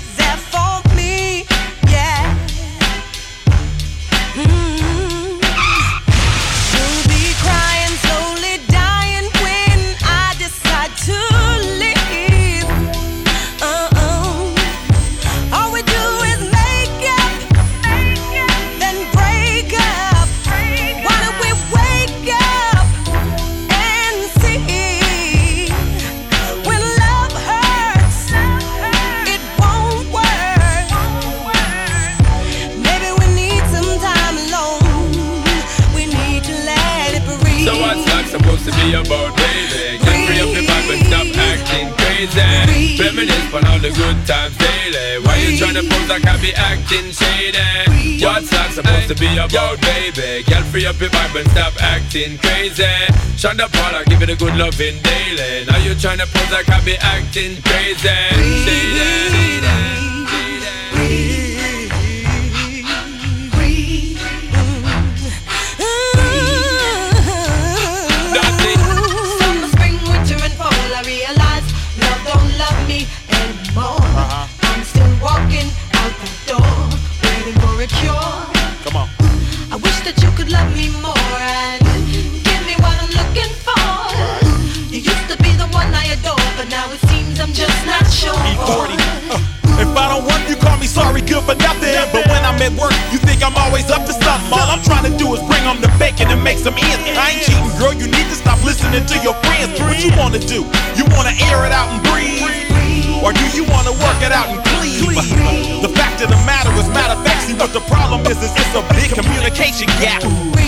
Reminisce 43.24 43.54
on 43.54 43.66
all 43.66 43.78
the 43.78 43.90
good 43.90 44.26
times 44.26 44.56
daily. 44.58 45.24
Why 45.24 45.36
you 45.36 45.56
tryna 45.56 45.88
pose 45.88 46.08
like 46.08 46.26
I 46.26 46.36
be 46.42 46.52
acting 46.52 47.10
shady? 47.10 48.22
What's 48.22 48.50
that 48.50 48.72
supposed 48.72 49.08
to 49.08 49.14
be 49.14 49.32
about, 49.38 49.80
baby? 49.80 50.44
Get 50.44 50.62
free 50.66 50.84
up 50.84 51.00
your 51.00 51.08
vibe 51.08 51.40
and 51.40 51.50
stop 51.52 51.72
acting 51.80 52.36
crazy. 52.38 52.84
Sean 53.36 53.56
da 53.56 53.68
Paul, 53.68 53.96
I 53.96 54.04
give 54.04 54.20
it 54.20 54.28
a 54.28 54.36
good 54.36 54.54
loving 54.56 55.00
daily. 55.00 55.64
Now 55.64 55.78
you 55.78 55.94
tryna 55.94 56.28
pose 56.28 56.52
like 56.52 56.68
I 56.68 56.84
be 56.84 56.96
acting 57.00 57.62
crazy. 57.62 58.12
Summer, 58.64 59.24
a 77.84 77.86
cure. 78.00 78.32
Come 78.80 78.96
on. 78.96 79.08
I 79.68 79.76
wish 79.76 79.98
that 80.08 80.16
you 80.24 80.32
could 80.32 80.48
love 80.48 80.72
me 80.72 80.88
more 81.04 81.36
and 81.36 81.84
give 82.40 82.62
me 82.64 82.80
what 82.80 82.96
I'm 82.96 83.12
looking 83.12 83.52
for. 83.60 83.84
You 84.88 85.04
used 85.04 85.28
to 85.28 85.36
be 85.44 85.52
the 85.60 85.68
one 85.68 85.92
I 85.92 86.16
adore, 86.16 86.48
but 86.56 86.72
now 86.72 86.88
it 86.88 87.00
seems 87.12 87.36
I'm 87.36 87.52
just 87.52 87.76
not 87.84 88.08
sure. 88.08 88.32
E40. 88.32 88.96
Uh, 89.28 89.84
if 89.84 89.92
I 89.92 90.04
don't 90.08 90.24
work, 90.24 90.40
you 90.48 90.56
call 90.56 90.80
me 90.80 90.88
sorry, 90.88 91.20
good 91.20 91.44
for 91.44 91.56
nothing. 91.60 91.92
But 92.08 92.24
when 92.32 92.40
I'm 92.48 92.56
at 92.64 92.72
work, 92.72 92.96
you 93.12 93.20
think 93.20 93.44
I'm 93.44 93.56
always 93.60 93.92
up 93.92 94.08
to 94.08 94.16
something. 94.16 94.48
All 94.48 94.64
I'm 94.64 94.80
trying 94.80 95.04
to 95.04 95.12
do 95.20 95.36
is 95.36 95.44
bring 95.44 95.60
home 95.68 95.84
the 95.84 95.92
bacon 96.00 96.32
and 96.32 96.40
make 96.40 96.64
some 96.64 96.78
ends. 96.80 97.04
I 97.20 97.36
ain't 97.36 97.44
cheating, 97.44 97.68
girl. 97.76 97.92
You 97.92 98.08
need 98.08 98.28
to 98.32 98.36
stop 98.38 98.64
listening 98.64 99.04
to 99.04 99.16
your 99.20 99.36
friends. 99.44 99.76
What 99.76 100.00
you 100.00 100.08
wanna 100.16 100.40
do? 100.40 100.64
You 100.96 101.04
wanna 101.12 101.36
air 101.52 101.68
it 101.68 101.74
out 101.74 101.92
and 101.92 102.00
breathe? 102.08 102.48
Or 103.20 103.36
do 103.36 103.44
you 103.52 103.68
wanna 103.68 103.92
work 104.00 104.20
it 104.24 104.32
out 104.32 104.48
and 104.48 104.64
cleave? 104.72 105.83
What 107.54 107.72
the 107.72 107.80
problem 107.86 108.26
is, 108.26 108.36
is 108.42 108.50
it's 108.50 108.74
a 108.74 108.82
big 108.92 109.14
communication 109.14 109.86
gap. 110.02 110.22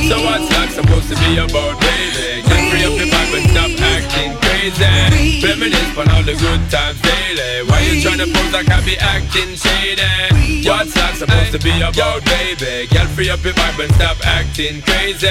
So 0.06 0.16
what's 0.22 0.48
that 0.54 0.70
supposed 0.70 1.10
to 1.10 1.16
be 1.18 1.34
about, 1.34 1.74
baby? 1.82 2.46
Get 2.46 2.62
free 2.70 2.86
up 2.86 2.94
your 2.94 3.10
vibe 3.10 3.32
and 3.36 3.46
stop 3.50 3.70
acting 3.82 4.32
crazy. 4.38 5.42
Reminisce 5.42 5.98
on 5.98 6.06
all 6.14 6.22
the 6.22 6.38
good 6.38 6.62
times 6.70 6.96
daily. 7.02 7.66
Why 7.66 7.82
you 7.84 7.98
tryna 7.98 8.30
pose 8.30 8.52
like 8.54 8.70
I 8.70 8.78
be 8.86 8.94
acting 9.02 9.58
shady? 9.58 10.62
What's 10.62 10.94
that 10.94 11.18
supposed 11.18 11.52
to 11.52 11.60
be 11.60 11.74
about, 11.82 12.22
baby? 12.24 12.86
Get 12.86 13.10
free 13.12 13.30
up 13.34 13.42
your 13.42 13.54
vibe 13.58 13.82
and 13.82 13.92
stop 13.98 14.16
acting 14.22 14.80
crazy. 14.86 15.28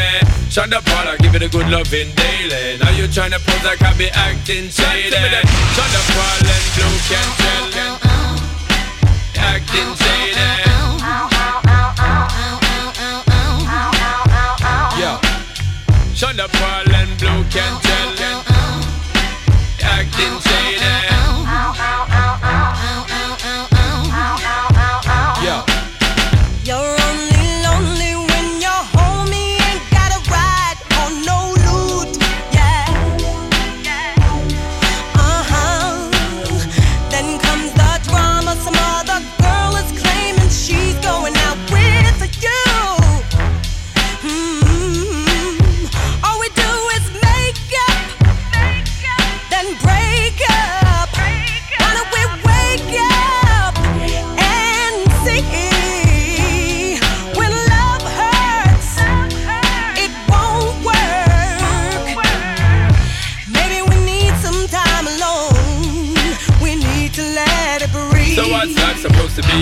Sean 0.52 0.70
da 0.70 0.84
Paul, 0.84 1.08
I 1.08 1.16
give 1.24 1.36
it 1.36 1.42
a 1.42 1.50
good 1.50 1.72
loving 1.72 2.12
daily. 2.20 2.78
Now 2.84 2.92
you 2.92 3.08
tryna 3.08 3.40
pose 3.40 3.64
like 3.64 3.82
I 3.82 3.96
be 3.96 4.12
acting 4.12 4.68
shady. 4.68 5.16
Sean 5.72 5.90
da 5.90 6.02
Paul 6.14 6.40
and 6.52 6.66
Blue 6.76 6.96
can 7.08 7.28
tell. 7.40 8.45
Shady. 9.46 10.66
Yeah. 15.00 15.20
Sean 16.16 16.36
da 16.36 16.48
Paul 16.48 16.96
and 16.96 17.20
Blu 17.20 17.44
can 17.52 17.85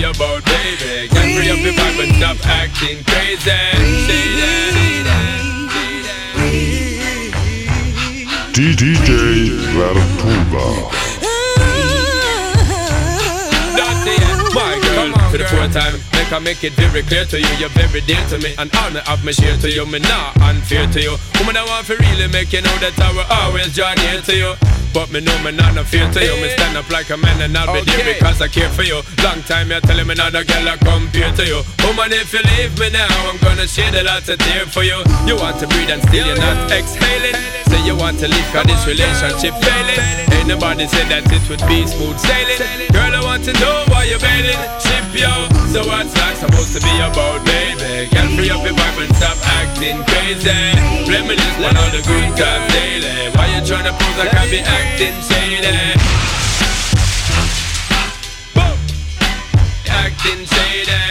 be 0.00 0.02
about, 0.04 0.44
baby? 0.44 1.08
Get 1.08 1.36
free 1.36 1.50
up 1.50 1.58
your 1.58 1.72
vibe 1.74 2.02
and 2.02 2.14
stop 2.16 2.46
acting 2.46 3.04
crazy. 3.04 3.50
DJ 8.54 9.50
Vertuga. 9.74 10.64
Dirty, 10.84 11.03
to 15.34 15.42
the 15.42 15.50
fourth 15.50 15.74
time. 15.74 15.98
Make 16.14 16.30
I 16.30 16.38
make 16.38 16.62
it 16.62 16.72
very 16.74 17.02
clear 17.02 17.24
to 17.26 17.38
you, 17.40 17.50
you're 17.58 17.74
very 17.74 18.00
dear 18.02 18.22
to 18.30 18.38
me. 18.38 18.54
And 18.58 18.70
all 18.76 18.90
me 18.90 19.00
have 19.02 19.24
me 19.24 19.32
share 19.32 19.56
to 19.58 19.68
you, 19.70 19.84
me 19.86 19.98
not 19.98 20.38
unfair 20.40 20.86
to 20.86 21.00
you. 21.00 21.16
Woman, 21.38 21.56
I 21.56 21.64
want 21.66 21.86
to 21.90 21.96
really 21.98 22.28
make 22.28 22.52
you 22.52 22.62
know 22.62 22.76
that 22.78 22.94
I 23.02 23.10
will 23.10 23.26
always 23.42 23.74
draw 23.74 23.92
near 23.94 24.22
to 24.22 24.34
you. 24.34 24.54
But 24.94 25.10
me 25.10 25.18
know 25.18 25.34
me 25.42 25.50
not 25.50 25.74
no 25.74 25.82
fear 25.82 26.06
to 26.06 26.20
you. 26.22 26.34
Me 26.38 26.48
stand 26.54 26.78
up 26.78 26.88
like 26.90 27.10
a 27.10 27.16
man 27.16 27.42
and 27.42 27.56
I'll 27.58 27.74
be 27.74 27.82
there 27.82 28.14
because 28.14 28.40
I 28.40 28.46
care 28.46 28.70
for 28.70 28.84
you. 28.84 29.02
Long 29.26 29.42
time 29.42 29.70
you're 29.70 29.80
telling 29.82 30.06
me 30.06 30.14
not 30.14 30.34
a 30.38 30.44
girl 30.46 30.68
I 30.68 30.76
compare 30.78 31.32
to 31.34 31.44
you. 31.44 31.62
Woman, 31.82 32.14
if 32.14 32.32
you 32.32 32.42
leave 32.54 32.78
me 32.78 32.90
now, 32.90 33.10
I'm 33.26 33.38
gonna 33.42 33.66
shed 33.66 33.94
a 33.94 34.04
lot 34.04 34.28
of 34.28 34.38
tear 34.38 34.66
for 34.66 34.84
you. 34.84 35.02
You 35.26 35.34
want 35.34 35.58
to 35.58 35.66
breathe 35.66 35.90
and 35.90 36.02
still 36.02 36.26
you're 36.26 36.38
not 36.38 36.70
exhaling. 36.70 37.63
Say 37.68 37.80
you 37.86 37.96
want 37.96 38.18
to 38.20 38.28
leave 38.28 38.48
cause 38.52 38.66
this 38.66 38.86
relationship 38.86 39.54
failing. 39.62 40.00
Ain't 40.34 40.48
nobody 40.48 40.86
said 40.86 41.08
that 41.08 41.24
it 41.26 41.44
would 41.48 41.62
be 41.68 41.86
smooth 41.86 42.18
sailing. 42.18 42.90
Girl, 42.92 43.12
I 43.14 43.20
want 43.24 43.44
to 43.44 43.52
know 43.60 43.84
why 43.88 44.04
you're 44.04 44.20
bailing. 44.20 44.58
Ship 44.80 45.06
yo. 45.14 45.32
So 45.72 45.82
what's 45.88 46.14
that 46.14 46.36
supposed 46.38 46.72
to 46.76 46.80
be 46.84 46.94
about, 47.02 47.42
baby? 47.46 48.06
Girl, 48.12 48.28
free 48.36 48.50
up 48.50 48.62
your 48.62 48.76
vibe 48.76 48.98
and 49.02 49.14
stop 49.16 49.38
acting 49.58 49.98
crazy. 50.06 50.52
Reminisce 51.10 51.58
on 51.64 51.76
all 51.76 51.90
the 51.90 52.02
good 52.04 52.30
times 52.38 52.68
daily. 52.72 53.32
Why 53.34 53.46
you 53.50 53.60
tryna 53.64 53.92
pose 53.96 54.18
like 54.18 54.34
I 54.34 54.46
be 54.50 54.60
acting 54.60 55.16
shady? 55.24 55.74
Acting 59.88 60.44
shady. 60.46 61.02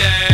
Acting 0.00 0.33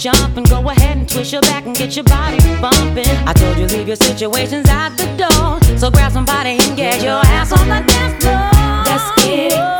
jumping. 0.00 0.44
Go 0.44 0.68
ahead 0.70 0.96
and 0.96 1.08
twist 1.08 1.32
your 1.32 1.42
back 1.42 1.66
and 1.66 1.76
get 1.76 1.94
your 1.94 2.04
body 2.04 2.38
bumping. 2.60 3.06
I 3.28 3.34
told 3.34 3.58
you, 3.58 3.66
leave 3.66 3.86
your 3.86 3.96
situations 3.96 4.66
out 4.68 4.96
the 4.96 5.04
door. 5.16 5.78
So 5.78 5.90
grab 5.90 6.12
somebody 6.12 6.58
and 6.60 6.76
get 6.76 7.02
your 7.02 7.20
ass 7.26 7.52
on 7.52 7.68
the 7.68 7.84
dance 7.86 8.24
floor. 8.24 8.50
Let's 8.86 9.24
get 9.24 9.52
it 9.52 9.79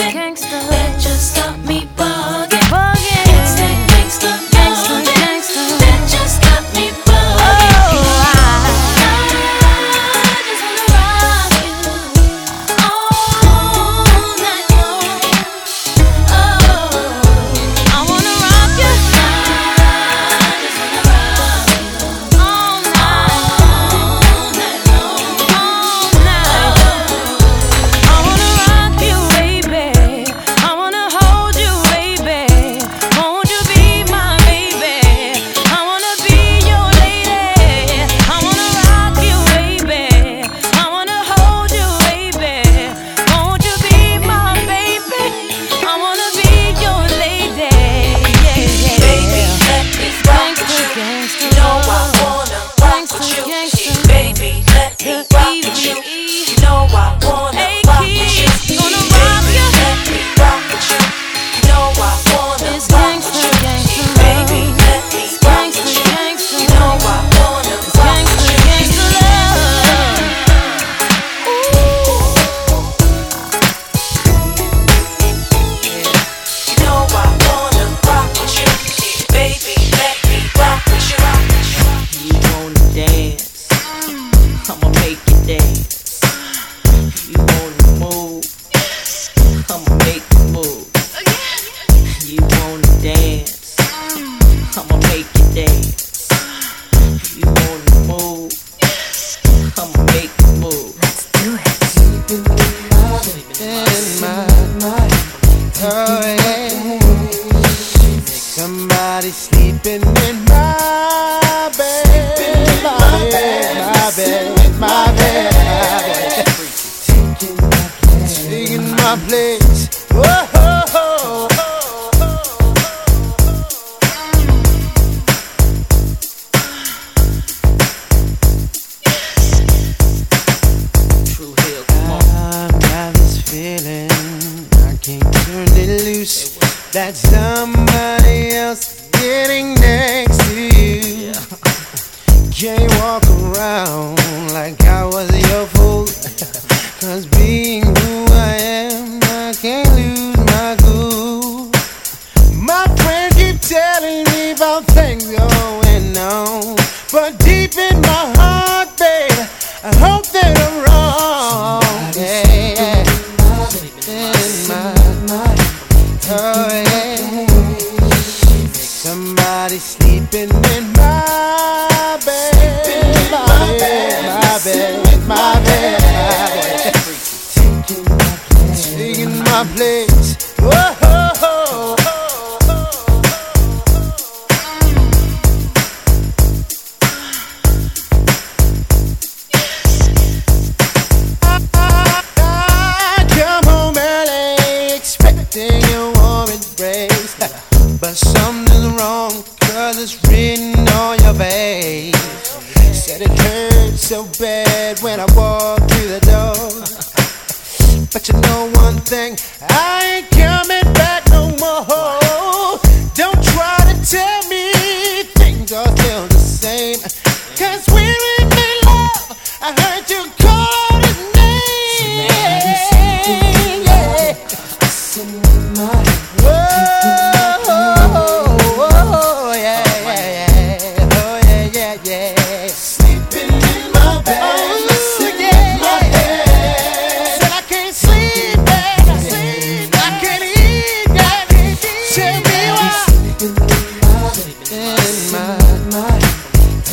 My, 245.91 246.19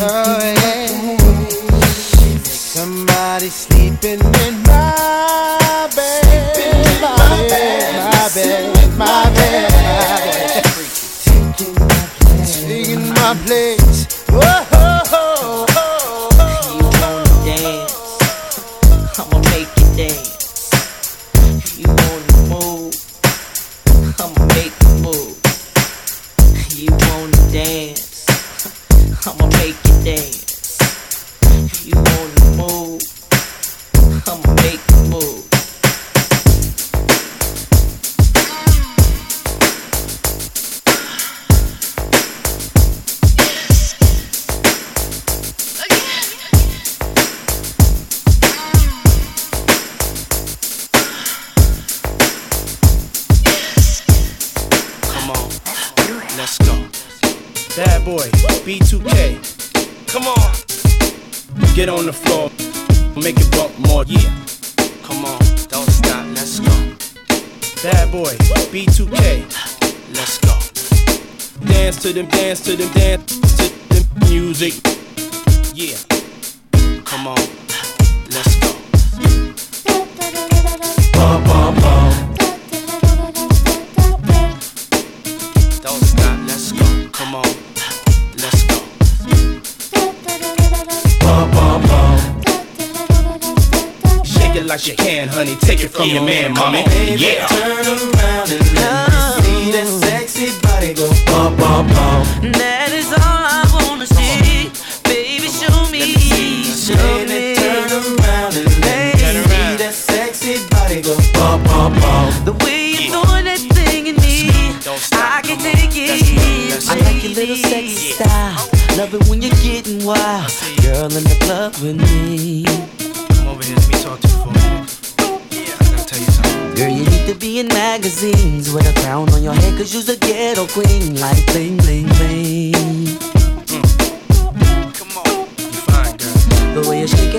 oh, 0.01 0.78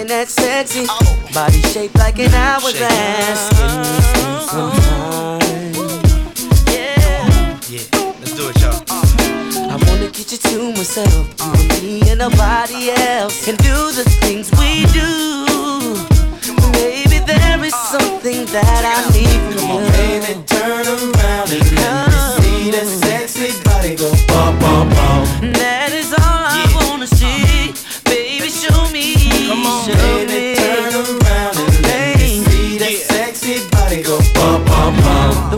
that 0.09 0.27
sexy 0.27 0.87
body 1.33 1.61
shaped 1.69 1.95
like 1.95 2.17
an 2.17 2.33
hourglass. 2.33 3.49
Give 3.53 3.77
me 3.77 4.41
some 4.49 4.71
time. 4.89 5.39
Yeah, 6.65 7.83
let's 8.17 8.33
do 8.33 8.49
it, 8.49 8.57
y'all. 8.57 8.81
I 9.69 9.77
wanna 9.85 10.09
get 10.09 10.31
you 10.31 10.39
to 10.39 10.73
myself, 10.73 11.29
you 11.39 12.01
me 12.01 12.09
and 12.09 12.17
nobody 12.17 12.89
else, 12.89 13.47
and 13.47 13.57
do 13.59 13.91
the 13.91 14.03
things 14.21 14.49
we 14.57 14.85
do. 14.97 15.93
Baby, 16.73 17.21
there 17.29 17.63
is 17.63 17.75
something 17.75 18.45
that 18.49 18.81
I 18.81 19.05
need 19.13 19.39
from 19.45 19.59
Come 19.61 19.69
you. 19.69 19.75
on, 19.77 19.91
baby, 19.93 20.33
turn 20.47 20.87
around 20.87 21.51
and 21.53 21.61
let 21.61 21.71
me 21.71 21.85
uh-huh. 21.85 22.41
see 22.41 22.71
that 22.71 22.87
sexy 22.87 23.63
body 23.63 23.95
go 23.95 24.09
bum, 24.27 24.57
bum, 24.57 24.89
bum. 24.89 25.78
The 35.47 35.57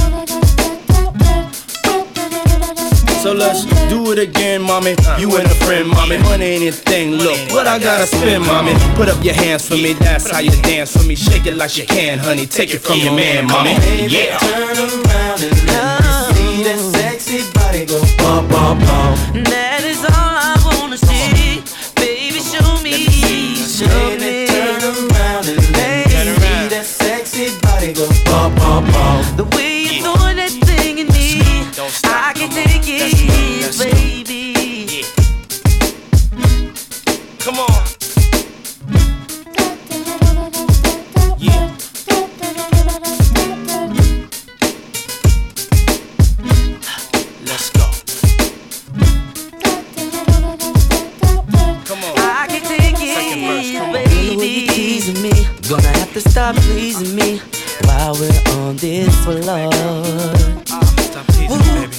So 3.21 3.33
let's 3.33 3.65
do 3.87 4.11
it 4.11 4.17
again, 4.17 4.63
mommy. 4.63 4.95
You 5.19 5.37
and 5.37 5.45
a 5.45 5.53
friend, 5.63 5.87
mommy. 5.87 6.17
Money 6.17 6.45
ain't 6.45 6.73
a 6.73 6.75
thing. 6.75 7.11
Look, 7.11 7.37
what 7.51 7.67
I 7.67 7.77
gotta 7.77 8.07
spend, 8.07 8.47
mommy. 8.47 8.73
Put 8.95 9.09
up 9.09 9.23
your 9.23 9.35
hands 9.35 9.67
for 9.67 9.75
me. 9.75 9.93
That's 9.93 10.31
how 10.31 10.39
you 10.39 10.49
dance 10.63 10.97
for 10.97 11.03
me. 11.03 11.13
Shake 11.13 11.45
it 11.45 11.55
like 11.55 11.77
you 11.77 11.85
can, 11.85 12.17
honey. 12.17 12.47
Take 12.47 12.73
it 12.73 12.79
from 12.79 12.97
your 12.97 13.13
man, 13.13 13.45
mommy. 13.45 13.73
Yeah. 14.07 14.39
Turn 14.39 14.75
around 14.75 15.43
and 15.43 15.53
let 15.67 16.01
me 16.01 16.33
see 16.33 16.63
that 16.63 16.79
sexy 16.79 17.51
body 17.53 17.85
go 17.85 18.01
bum, 18.17 18.47
bum, 18.49 18.79
bum. 18.79 19.70
This 58.81 59.15
for 59.23 59.33
love. 59.33 59.71
baby. 61.37 61.53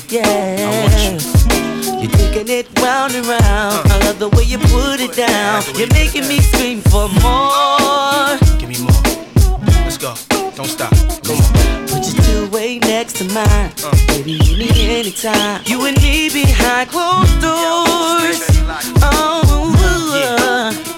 Yeah. 0.08 1.12
You're 2.00 2.10
taking 2.10 2.48
it 2.48 2.66
round 2.80 3.14
and 3.14 3.24
round. 3.24 3.40
Uh. 3.40 3.82
I 3.86 3.98
love 4.06 4.18
the 4.18 4.28
way 4.30 4.42
you 4.42 4.58
put 4.58 4.98
it 4.98 5.14
down. 5.14 5.62
You're 5.76 5.92
making 5.92 6.26
me 6.26 6.40
scream 6.40 6.80
for 6.80 7.08
more. 7.22 8.36
Give 8.58 8.68
me 8.68 8.78
more. 8.82 9.02
Let's 9.84 9.96
go. 9.96 10.14
Don't 10.56 10.66
stop. 10.66 10.90
Come 11.22 11.38
on. 11.38 11.86
Put 11.86 12.02
your 12.12 12.24
two 12.24 12.50
way 12.50 12.80
next 12.80 13.16
to 13.18 13.24
mine. 13.26 13.70
Uh. 13.84 13.96
Baby, 14.08 14.32
you 14.32 14.56
need 14.56 14.76
anytime. 14.76 15.62
You 15.64 15.86
and 15.86 15.96
me 16.02 16.30
behind 16.30 16.90
closed 16.90 17.40
doors. 17.40 18.42
Oh, 19.02 19.70
uh. 20.16 20.91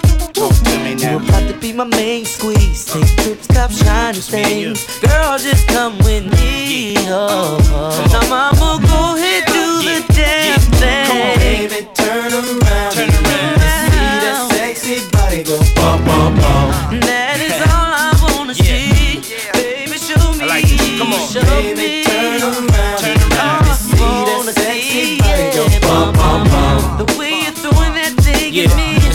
You're 1.11 1.21
about 1.21 1.47
to 1.49 1.57
be 1.59 1.73
my 1.73 1.83
main 1.83 2.25
squeeze. 2.25 2.85
Take 2.85 3.07
trips, 3.17 3.47
cop 3.47 3.71
shiny 3.71 4.19
things. 4.19 4.99
Girl, 4.99 5.37
just 5.37 5.67
come 5.67 5.97
with 5.99 6.25
me. 6.33 6.95
Oh, 7.07 7.57
oh. 7.71 8.07
Now, 8.11 8.29
mama, 8.29 8.85
go 8.87 9.15
ahead, 9.15 9.45
do 9.45 9.81
the 9.83 10.13
damn 10.13 10.59
thing. 10.79 11.07
Come 11.07 11.21
on, 11.21 11.37
baby, 11.39 11.87
turn 11.93 12.33
around. 12.33 12.91
Turn 12.93 13.09
around. 13.09 13.59
See 13.91 14.17
that 14.23 14.51
sexy 14.51 14.97
body 15.11 15.43
go 15.43 15.57
bum 15.75 16.03
bum 16.05 16.35
bum. 16.35 16.99
That 17.01 17.39
is 17.39 17.59
all 17.69 17.91
I 17.93 18.37
wanna 18.37 18.55
see. 18.55 19.21
Baby, 19.53 19.97
show 19.97 20.33
me. 20.33 20.97
Come 20.97 21.13
on. 21.13 21.27
Show 21.29 21.75
me. 21.75 21.94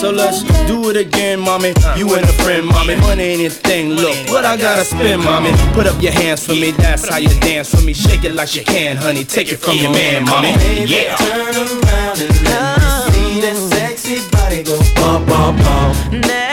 So 0.00 0.10
let's 0.10 0.42
do 0.66 0.90
it 0.90 0.96
again, 0.96 1.40
mommy. 1.40 1.72
You 1.96 2.14
and 2.14 2.24
a 2.24 2.32
friend, 2.44 2.66
mommy. 2.66 2.96
Money 2.96 3.22
ain't 3.22 3.46
a 3.46 3.50
thing. 3.50 3.90
Look, 3.90 4.14
what 4.28 4.44
I 4.44 4.56
gotta 4.56 4.84
spend, 4.84 5.24
mommy. 5.24 5.50
Put 5.72 5.86
up 5.86 6.00
your 6.02 6.12
hands 6.12 6.44
for 6.44 6.52
me. 6.52 6.72
That's 6.72 7.08
how 7.08 7.16
you 7.16 7.30
dance 7.40 7.74
for 7.74 7.80
me. 7.80 7.94
Shake 7.94 8.24
it 8.24 8.34
like 8.34 8.54
you 8.54 8.62
can, 8.62 8.96
honey. 8.96 9.24
Take 9.24 9.52
it 9.52 9.56
from 9.56 9.76
your 9.76 9.90
man, 9.90 10.24
mommy. 10.24 10.50
Yeah. 10.84 11.16
Turn 11.16 11.40
around 11.40 12.20
and 12.20 12.44
let 12.44 12.76
me 12.78 13.12
see 13.12 13.40
that 13.40 13.56
sexy 13.56 14.30
body 14.30 14.62
go 14.62 14.78
bum 14.96 15.24
bum 15.24 15.56
bum. 15.56 16.45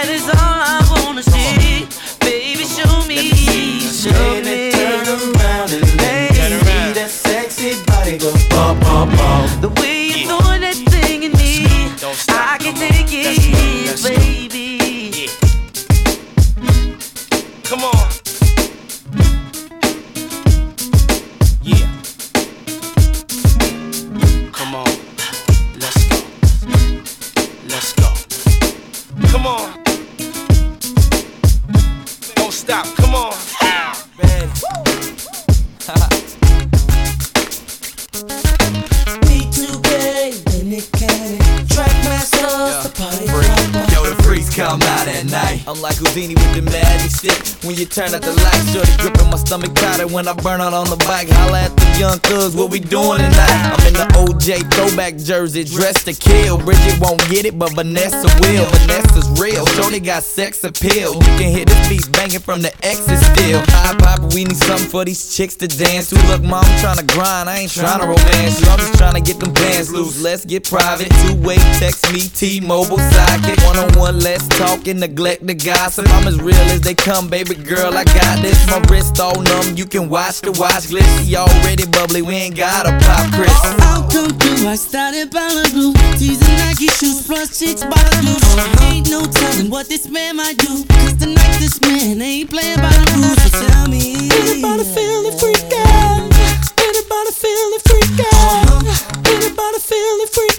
I'm 45.65 45.79
like 45.79 45.95
Houdini 45.95 46.35
with 46.35 46.55
the 46.55 46.61
magic 46.61 47.11
stick. 47.11 47.39
When 47.63 47.79
you 47.79 47.85
turn 47.85 48.11
out 48.13 48.21
the 48.21 48.35
lights, 48.35 48.67
shorty 48.75 48.91
gripping 48.99 49.29
my 49.31 49.37
stomach 49.37 49.73
tighter. 49.75 50.07
When 50.07 50.27
I 50.27 50.33
burn 50.33 50.59
out 50.59 50.73
on 50.73 50.89
the 50.91 50.99
bike, 51.07 51.29
holla 51.29 51.71
at 51.71 51.75
the 51.77 51.87
young 51.97 52.19
thugs, 52.19 52.53
what 52.53 52.69
we 52.69 52.79
doing 52.79 53.23
tonight? 53.23 53.71
I'm 53.71 53.87
in 53.87 53.93
the 53.95 54.07
OJ 54.19 54.67
throwback 54.75 55.15
jersey, 55.15 55.63
dressed 55.63 56.03
to 56.07 56.13
kill. 56.13 56.57
Bridget 56.59 56.99
won't 56.99 57.23
get 57.29 57.45
it, 57.45 57.57
but 57.57 57.71
Vanessa 57.71 58.27
will. 58.43 58.67
Vanessa's 58.83 59.31
real. 59.39 59.65
Shorty 59.79 60.01
got 60.01 60.23
sex 60.23 60.63
appeal. 60.65 61.15
You 61.15 61.31
can 61.39 61.47
hear 61.55 61.63
this 61.63 61.79
beat 61.87 62.11
banging 62.11 62.43
from 62.43 62.61
the 62.61 62.75
exit 62.83 63.23
still. 63.31 63.63
High 63.71 63.95
pop, 64.03 64.33
we 64.35 64.43
need 64.43 64.57
something 64.57 64.89
for 64.89 65.05
these 65.05 65.33
chicks 65.33 65.55
to 65.63 65.67
dance 65.67 66.09
to. 66.09 66.19
Look, 66.27 66.43
mom, 66.43 66.65
I'm 66.67 66.79
trying 66.83 66.99
to 66.99 67.07
grind. 67.07 67.49
I 67.49 67.63
ain't 67.63 67.71
trying 67.71 68.01
to 68.01 68.07
romance 68.07 68.59
you. 68.59 68.67
I'm 68.67 68.79
just 68.79 68.99
trying 68.99 69.15
to 69.15 69.23
get 69.23 69.39
them 69.39 69.53
bands 69.53 69.93
loose. 69.93 70.21
Let's 70.21 70.43
get 70.43 70.67
private. 70.67 71.07
Two 71.23 71.39
way, 71.39 71.55
text 71.79 72.11
me, 72.11 72.19
T-Mobile 72.19 72.99
sidekick. 72.99 73.63
One 73.63 73.79
on 73.79 73.97
one, 73.97 74.19
let's 74.19 74.45
talk 74.59 74.87
and 74.87 74.99
neglect 74.99 75.47
the 75.47 75.52
gossip. 75.55 76.09
I'm 76.09 76.27
as 76.27 76.39
real 76.39 76.55
as 76.71 76.81
they 76.81 76.95
come, 76.95 77.29
baby 77.29 77.55
girl. 77.55 77.93
I 77.93 78.03
got 78.03 78.41
this. 78.41 78.57
My 78.67 78.79
wrist 78.89 79.19
all 79.19 79.41
numb. 79.41 79.75
You 79.75 79.85
can 79.85 80.09
watch 80.09 80.41
the 80.41 80.51
watch 80.51 80.89
glitch. 80.89 81.25
She 81.25 81.35
already 81.35 81.85
bubbly. 81.85 82.21
We 82.21 82.35
ain't 82.35 82.55
got 82.55 82.85
a 82.85 82.91
pop, 83.05 83.33
Chris. 83.33 83.51
I'll 83.81 84.09
come 84.09 84.31
through, 84.39 84.67
I 84.67 84.75
started 84.75 85.31
by 85.31 85.47
the 85.49 85.69
blue. 85.73 85.93
Teasing 86.17 86.55
Nike 86.57 86.87
shoes 86.87 87.25
plus 87.25 87.59
chicks 87.59 87.83
by 87.83 87.97
the 87.97 88.15
blue. 88.21 88.39
Ain't 88.87 89.09
no 89.09 89.25
telling 89.25 89.69
what 89.69 89.87
this 89.89 90.07
man 90.07 90.37
might 90.37 90.57
do. 90.57 90.85
Cause 90.85 91.15
tonight 91.15 91.57
this 91.59 91.79
man 91.81 92.21
ain't 92.21 92.49
playing 92.49 92.77
by 92.77 92.91
the 92.91 93.05
rules. 93.17 93.51
So 93.51 93.67
tell 93.67 93.87
me. 93.87 94.29
Anybody 94.31 94.83
feeling 94.83 95.35
freaking? 95.37 96.31
Anybody 96.79 97.31
feeling 97.31 97.81
freaking? 97.87 98.33
Uh-huh. 98.33 99.31
Anybody 99.31 99.79
feeling 99.79 100.27
freaking? 100.27 100.52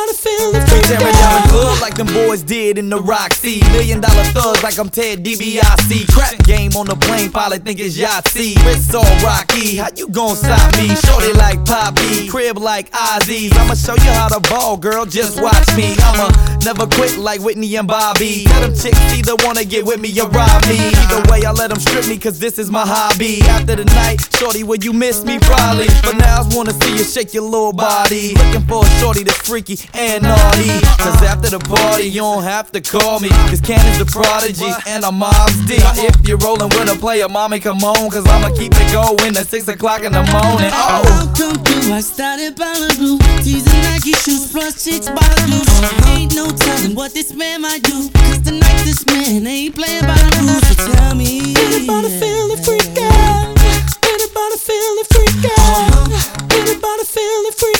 Anybody 0.00 0.16
feeling 0.16 0.52
We 0.54 0.80
tearing 0.82 1.12
down 1.12 1.42
the 1.42 1.48
club 1.48 1.80
like 1.80 1.94
them 1.94 2.06
boys 2.06 2.42
did 2.42 2.78
in 2.78 2.88
the 2.88 3.00
Roxy. 3.00 3.60
Million 3.72 4.00
dollar 4.00 4.24
thugs 4.32 4.62
like 4.62 4.78
I'm 4.78 4.88
Ted 4.88 5.24
DiBiase. 5.24 6.08
Crap 6.12 6.42
game 6.44 6.72
on 6.76 6.86
the 6.86 6.96
plane, 6.96 7.30
pilot 7.30 7.64
think 7.64 7.80
it's 7.80 7.98
Yahtzee. 7.98 8.56
Wrist 8.64 8.94
all 8.94 9.04
rocky, 9.22 9.76
how 9.76 9.88
you 9.94 10.08
gon' 10.08 10.36
stop 10.36 10.76
me? 10.76 10.88
Shorty 10.94 11.32
like 11.34 11.64
Poppy, 11.66 12.28
crib 12.28 12.58
like 12.58 12.90
Ozzy's. 12.92 13.52
I'ma 13.56 13.74
show 13.74 13.94
you 13.94 14.10
how 14.12 14.28
to 14.28 14.40
ball, 14.48 14.76
girl, 14.76 15.04
just 15.04 15.40
watch 15.40 15.68
me. 15.76 15.96
I'ma 15.98 16.30
never 16.64 16.86
quit 16.86 17.18
like 17.18 17.40
Whitney 17.40 17.76
and 17.76 17.86
Bobby. 17.86 18.44
Tell 18.44 18.60
them 18.62 18.74
chicks 18.74 18.98
either 19.12 19.34
wanna 19.44 19.64
get 19.64 19.84
with 19.84 20.00
me 20.00 20.08
or 20.20 20.28
rob 20.28 20.66
me. 20.66 20.78
Either 20.78 21.30
way, 21.30 21.44
I 21.44 21.52
let 21.52 21.70
them 21.70 21.80
strip 21.80 22.06
me, 22.06 22.16
cause 22.16 22.38
this 22.38 22.58
is 22.58 22.70
my 22.70 22.86
hobby. 22.86 23.42
After 23.42 23.76
the 23.76 23.84
night, 23.84 24.26
shorty, 24.38 24.62
will 24.62 24.78
you 24.78 24.92
miss 24.92 25.24
me? 25.24 25.38
Probably. 25.40 25.88
But 26.02 26.16
now 26.16 26.42
I 26.42 26.48
wanna 26.54 26.72
see 26.72 26.96
you 26.96 27.04
shake 27.04 27.34
your 27.34 27.44
little 27.44 27.72
body. 27.72 28.34
Looking 28.34 28.66
for 28.66 28.84
a 28.84 28.88
shorty 29.00 29.24
that's 29.24 29.36
freaky 29.46 29.76
and 29.94 30.22
naughty. 30.22 30.68
Cause 30.98 31.22
after 31.22 31.50
the 31.50 31.58
party, 31.58 32.04
you 32.04 32.20
don't 32.20 32.42
have 32.42 32.70
to 32.72 32.80
call 32.80 33.20
me. 33.20 33.28
Cause 33.50 33.60
Cannon's 33.60 33.98
the 33.98 34.06
prodigy 34.06 34.70
and 34.86 35.04
I'm 35.04 35.20
Mobb 35.20 35.66
Deep. 35.66 35.80
Now 35.80 35.94
if 35.96 36.28
you're 36.28 36.38
rolling 36.38 36.68
with 36.70 36.92
a 36.92 36.98
player, 36.98 37.28
mommy, 37.28 37.60
come 37.60 37.82
on. 37.84 38.10
Cause 38.10 38.26
I'ma 38.26 38.54
keep 38.54 38.72
it 38.74 38.92
going 38.92 39.36
at 39.36 39.46
6 39.46 39.68
o'clock 39.68 40.02
in 40.02 40.12
the 40.12 40.24
morning. 40.32 40.70
Oh. 40.72 41.02
I'll 41.06 41.34
come 41.34 41.56
through, 41.64 41.92
I 41.92 42.00
started 42.00 42.56
by 42.56 42.72
the 42.74 42.94
blue. 42.98 43.18
Teasing 43.42 43.82
Nike 43.82 44.12
shoes 44.12 44.52
plus 44.52 44.84
chicks 44.84 45.08
by 45.08 45.24
the 45.24 45.40
blue. 45.48 45.64
Ain't 46.12 46.34
no 46.34 46.48
telling 46.48 46.94
what 46.94 47.14
this 47.14 47.32
man 47.34 47.62
might 47.62 47.82
do. 47.82 48.10
Cause 48.30 48.40
tonight 48.40 48.82
this 48.84 49.04
man 49.06 49.46
ain't 49.46 49.74
playing 49.74 50.02
by 50.02 50.16
the 50.16 50.30
rules. 50.44 50.66
So 50.68 50.92
tell 50.94 51.14
me. 51.14 51.54
Anybody 51.56 52.08
feeling 52.18 52.60
freaking? 52.60 53.60
Anybody 54.04 54.56
feeling 54.58 55.08
freaking? 55.08 55.58
Uh-huh. 55.58 56.40
Anybody 56.52 57.04
feeling 57.04 57.54
freaking? 57.56 57.79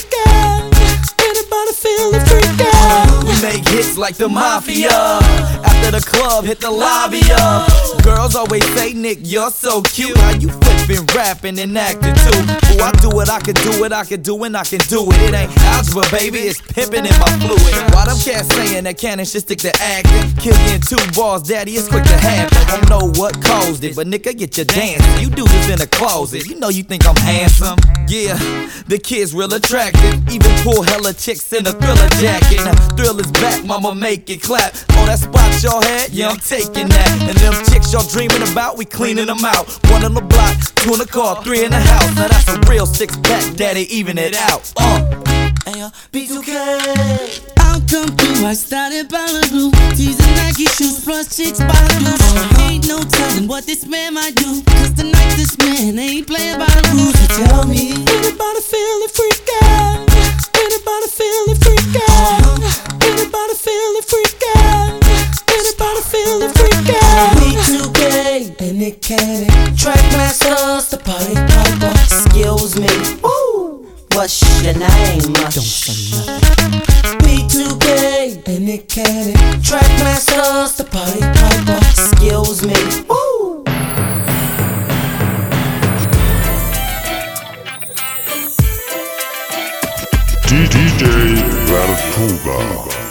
freaking? 1.81 3.23
We 3.23 3.41
make 3.41 3.67
hits 3.69 3.97
like 3.97 4.15
the 4.15 4.29
mafia. 4.29 4.89
After 4.89 5.91
the 5.91 6.01
club, 6.05 6.45
hit 6.45 6.59
the 6.59 6.69
lobby 6.71 7.21
up. 7.31 7.69
Girls 8.03 8.35
always 8.35 8.65
say, 8.73 8.93
Nick, 8.93 9.19
you're 9.21 9.51
so 9.51 9.81
cute. 9.81 10.17
How 10.17 10.31
you 10.31 10.49
flipping, 10.49 11.05
rapping, 11.15 11.59
and 11.59 11.77
acting 11.77 12.13
too? 12.15 12.41
Ooh, 12.75 12.81
I 12.81 12.91
do 13.01 13.19
it, 13.19 13.29
I 13.29 13.39
can 13.39 13.55
do 13.55 13.83
it, 13.85 13.91
I 13.91 14.03
can 14.05 14.21
do 14.21 14.43
it, 14.43 14.55
I 14.55 14.63
can 14.63 14.79
do 14.89 15.09
it. 15.09 15.21
It 15.21 15.33
ain't 15.33 15.57
algebra, 15.57 16.03
baby, 16.11 16.39
it's 16.39 16.61
pimping 16.61 17.05
in 17.05 17.17
my 17.19 17.31
fluid. 17.39 17.93
Why 17.93 18.05
them 18.05 18.17
cats 18.17 18.47
saying 18.55 18.83
that 18.85 18.97
cannon 18.97 19.25
should 19.25 19.41
stick 19.41 19.59
to 19.59 19.71
acting? 19.81 20.33
Kill 20.37 20.57
you 20.65 20.75
in 20.75 20.81
two 20.81 21.01
bars, 21.13 21.43
daddy, 21.43 21.73
it's 21.73 21.87
quick 21.87 22.03
to 22.03 22.17
happen. 22.17 22.57
Don't 22.67 22.89
know 22.89 23.11
what 23.19 23.41
caused 23.41 23.83
it, 23.83 23.95
but 23.95 24.07
nigga, 24.07 24.37
get 24.37 24.57
your 24.57 24.65
dancing. 24.65 25.21
You 25.21 25.29
do 25.29 25.45
this 25.45 25.69
in 25.69 25.79
the 25.79 25.87
closet, 25.87 26.47
you 26.47 26.59
know 26.59 26.69
you 26.69 26.83
think 26.83 27.07
I'm 27.07 27.15
handsome. 27.17 27.77
Yeah, 28.07 28.37
the 28.87 28.99
kid's 29.01 29.33
real 29.33 29.53
attractive. 29.53 30.27
Even 30.29 30.51
pull 30.63 30.83
hella 30.83 31.13
chicks 31.13 31.51
in 31.53 31.65
a 31.65 31.71
thriller 31.71 32.09
jacket. 32.19 32.57
Now, 32.65 32.73
thrill 32.95 33.19
is 33.19 33.31
back, 33.31 33.63
mama, 33.65 33.95
make 33.95 34.29
it 34.29 34.41
clap. 34.41 34.73
Oh, 34.91 35.05
that 35.05 35.19
spot 35.19 35.63
y'all 35.63 35.81
had, 35.81 36.11
yeah, 36.11 36.29
I'm 36.29 36.37
taking 36.37 36.89
that. 36.89 37.27
And 37.29 37.37
them 37.37 37.53
chicks 37.71 37.93
y'all 37.93 38.07
dreaming 38.07 38.43
about, 38.51 38.77
we 38.77 38.85
cleaning 38.85 39.27
them 39.27 39.45
out. 39.45 39.67
One 39.89 40.03
on 40.03 40.13
the 40.13 40.21
block, 40.21 40.57
two 40.75 40.93
in 40.93 40.99
the 40.99 41.05
car, 41.05 41.41
three 41.43 41.63
in 41.63 41.71
the 41.71 41.79
house. 41.79 42.15
Now 42.15 42.27
that's 42.27 42.49
a 42.49 42.59
real 42.69 42.85
six 42.85 43.15
pack, 43.17 43.55
daddy, 43.55 43.87
even 43.95 44.17
it 44.17 44.35
out. 44.35 44.73
Uh. 44.75 45.30
B2K. 45.65 47.53
I'll 47.59 47.81
come 47.85 48.09
through. 48.17 48.45
I 48.45 48.53
started 48.53 49.09
by 49.09 49.25
the 49.29 49.45
blue. 49.51 49.71
Teasing 49.93 50.33
Nike 50.35 50.65
shoes 50.65 51.03
plus 51.03 51.37
chicks 51.37 51.59
by 51.59 51.67
the 51.69 52.01
blues. 52.01 52.59
Ain't 52.65 52.87
no 52.87 52.97
telling 53.03 53.47
what 53.47 53.65
this 53.65 53.85
man 53.85 54.15
might 54.15 54.35
do. 54.35 54.61
Cause 54.65 54.93
tonight 54.93 55.33
this 55.37 55.57
man 55.57 55.99
ain't 55.99 56.25
playing 56.25 56.57
by 56.57 56.65
the 56.65 56.81
rules. 56.97 57.13
So 57.13 57.45
tell 57.45 57.67
me. 57.67 57.93
Anybody 57.93 58.61
feel 58.65 58.95
the 59.05 59.09
freak 59.13 59.47
out? 59.61 60.01
Anybody 60.57 61.07
feel 61.13 61.41
the 61.45 61.55
freak 61.61 61.93
out? 62.09 62.57
Anybody 63.05 63.53
feel 63.53 63.89
the 63.93 64.03
freak 64.09 64.41
out? 64.57 64.97
Anybody 65.45 66.01
feel 66.09 66.35
the 66.41 66.49
freak 66.57 66.89
out? 67.05 67.37
B2K 67.37 68.61
and 68.61 68.79
Nick 68.79 69.01
Cannon. 69.01 69.77
Track 69.77 70.01
masters, 70.17 70.89
the 70.89 70.97
party 70.97 71.35
piper. 71.35 71.93
Excuse 72.01 72.79
me. 72.79 73.21
What's 74.21 74.63
your 74.63 74.73
name? 74.73 75.33
Don't 75.33 75.51
say 75.51 76.15
nothing. 76.15 76.81
B2K 77.25 78.47
and 78.47 78.65
Nick 78.67 78.87
Cannon. 78.87 79.33
Track 79.63 79.81
masters, 79.97 80.75
the 80.77 80.83
party 80.83 81.21
piper. 81.21 81.79
Excuse 81.89 82.63
me. 82.63 82.75
Woo! 83.09 83.63
DJ 90.45 91.41
Vertuga. 91.65 93.10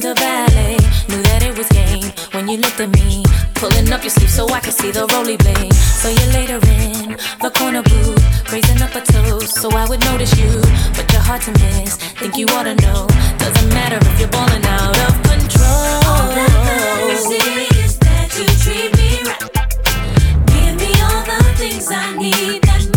The 0.00 0.14
valet, 0.14 0.78
knew 1.08 1.22
that 1.28 1.42
it 1.42 1.56
was 1.56 1.68
game. 1.68 2.12
When 2.32 2.48
you 2.48 2.56
looked 2.58 2.80
at 2.80 2.88
me, 2.90 3.22
pulling 3.54 3.92
up 3.92 4.02
your 4.02 4.10
sleeve 4.10 4.30
so 4.30 4.48
I 4.48 4.60
could 4.60 4.72
see 4.72 4.90
the 4.90 5.06
roly 5.12 5.36
blade. 5.36 5.74
So 5.74 6.08
you 6.08 6.26
later 6.32 6.56
in 6.80 7.16
the 7.40 7.50
corner 7.50 7.82
booth, 7.82 8.52
raising 8.52 8.80
up 8.80 8.94
a 8.94 9.00
toast 9.00 9.60
so 9.60 9.68
I 9.70 9.86
would 9.88 10.00
notice 10.00 10.32
you. 10.38 10.50
But 10.96 11.12
you're 11.12 11.20
hard 11.20 11.42
to 11.42 11.52
miss, 11.52 11.96
think 12.16 12.36
you 12.38 12.46
ought 12.56 12.64
to 12.64 12.74
know. 12.76 13.06
Doesn't 13.38 13.68
matter 13.74 13.98
if 14.00 14.20
you're 14.20 14.32
balling 14.32 14.64
out 14.64 14.96
of 15.06 15.14
control. 15.22 15.92
All 16.08 16.28
that 16.32 16.52
matters 16.64 17.26
is 17.84 17.98
that 17.98 18.28
you 18.38 18.46
treat 18.64 18.90
me 18.96 19.10
right. 19.28 19.44
Give 20.48 20.74
me 20.80 20.92
all 21.04 21.22
the 21.28 21.40
things 21.60 21.88
I 21.90 22.16
need 22.16 22.62
that 22.62 22.89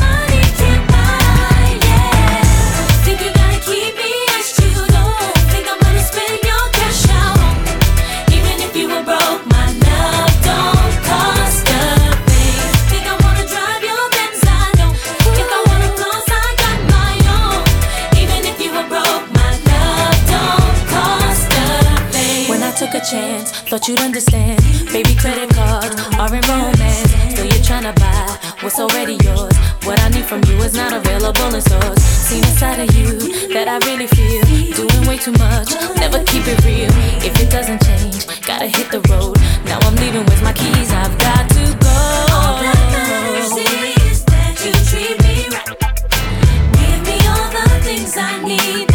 Thought 23.73 23.87
you'd 23.87 24.01
understand. 24.01 24.61
Baby, 24.93 25.15
credit 25.15 25.49
cards 25.49 25.97
are 26.21 26.29
in 26.29 26.45
romance. 26.45 27.09
so 27.33 27.41
you're 27.41 27.65
trying 27.65 27.89
to 27.89 27.93
buy 27.99 28.37
what's 28.61 28.79
already 28.79 29.17
yours. 29.25 29.57
What 29.81 29.99
I 29.99 30.09
need 30.09 30.25
from 30.25 30.43
you 30.45 30.61
is 30.61 30.75
not 30.75 30.93
available 30.93 31.55
in 31.55 31.59
stores. 31.59 31.99
Seen 32.03 32.43
inside 32.45 32.87
of 32.87 32.95
you 32.95 33.17
that 33.51 33.67
I 33.67 33.81
really 33.89 34.05
feel. 34.05 34.45
Doing 34.77 35.07
way 35.07 35.17
too 35.17 35.31
much, 35.41 35.73
never 35.97 36.23
keep 36.23 36.45
it 36.45 36.63
real. 36.63 36.93
If 37.25 37.33
it 37.41 37.49
doesn't 37.49 37.81
change, 37.81 38.45
gotta 38.45 38.67
hit 38.67 38.91
the 38.91 39.01
road. 39.09 39.41
Now 39.65 39.79
I'm 39.81 39.95
leaving 39.95 40.25
with 40.25 40.43
my 40.43 40.53
keys, 40.53 40.93
I've 40.93 41.17
got 41.17 41.49
to 41.49 41.65
go. 41.81 41.97
All 42.29 42.61
that 42.61 42.77
matters 42.93 43.57
is 43.57 44.23
that 44.25 44.53
you 44.61 44.73
treat 44.85 45.17
me 45.25 45.49
right. 45.49 45.65
Give 46.77 47.01
me 47.09 47.17
all 47.25 47.49
the 47.49 47.81
things 47.81 48.13
I 48.17 48.37
need. 48.45 48.92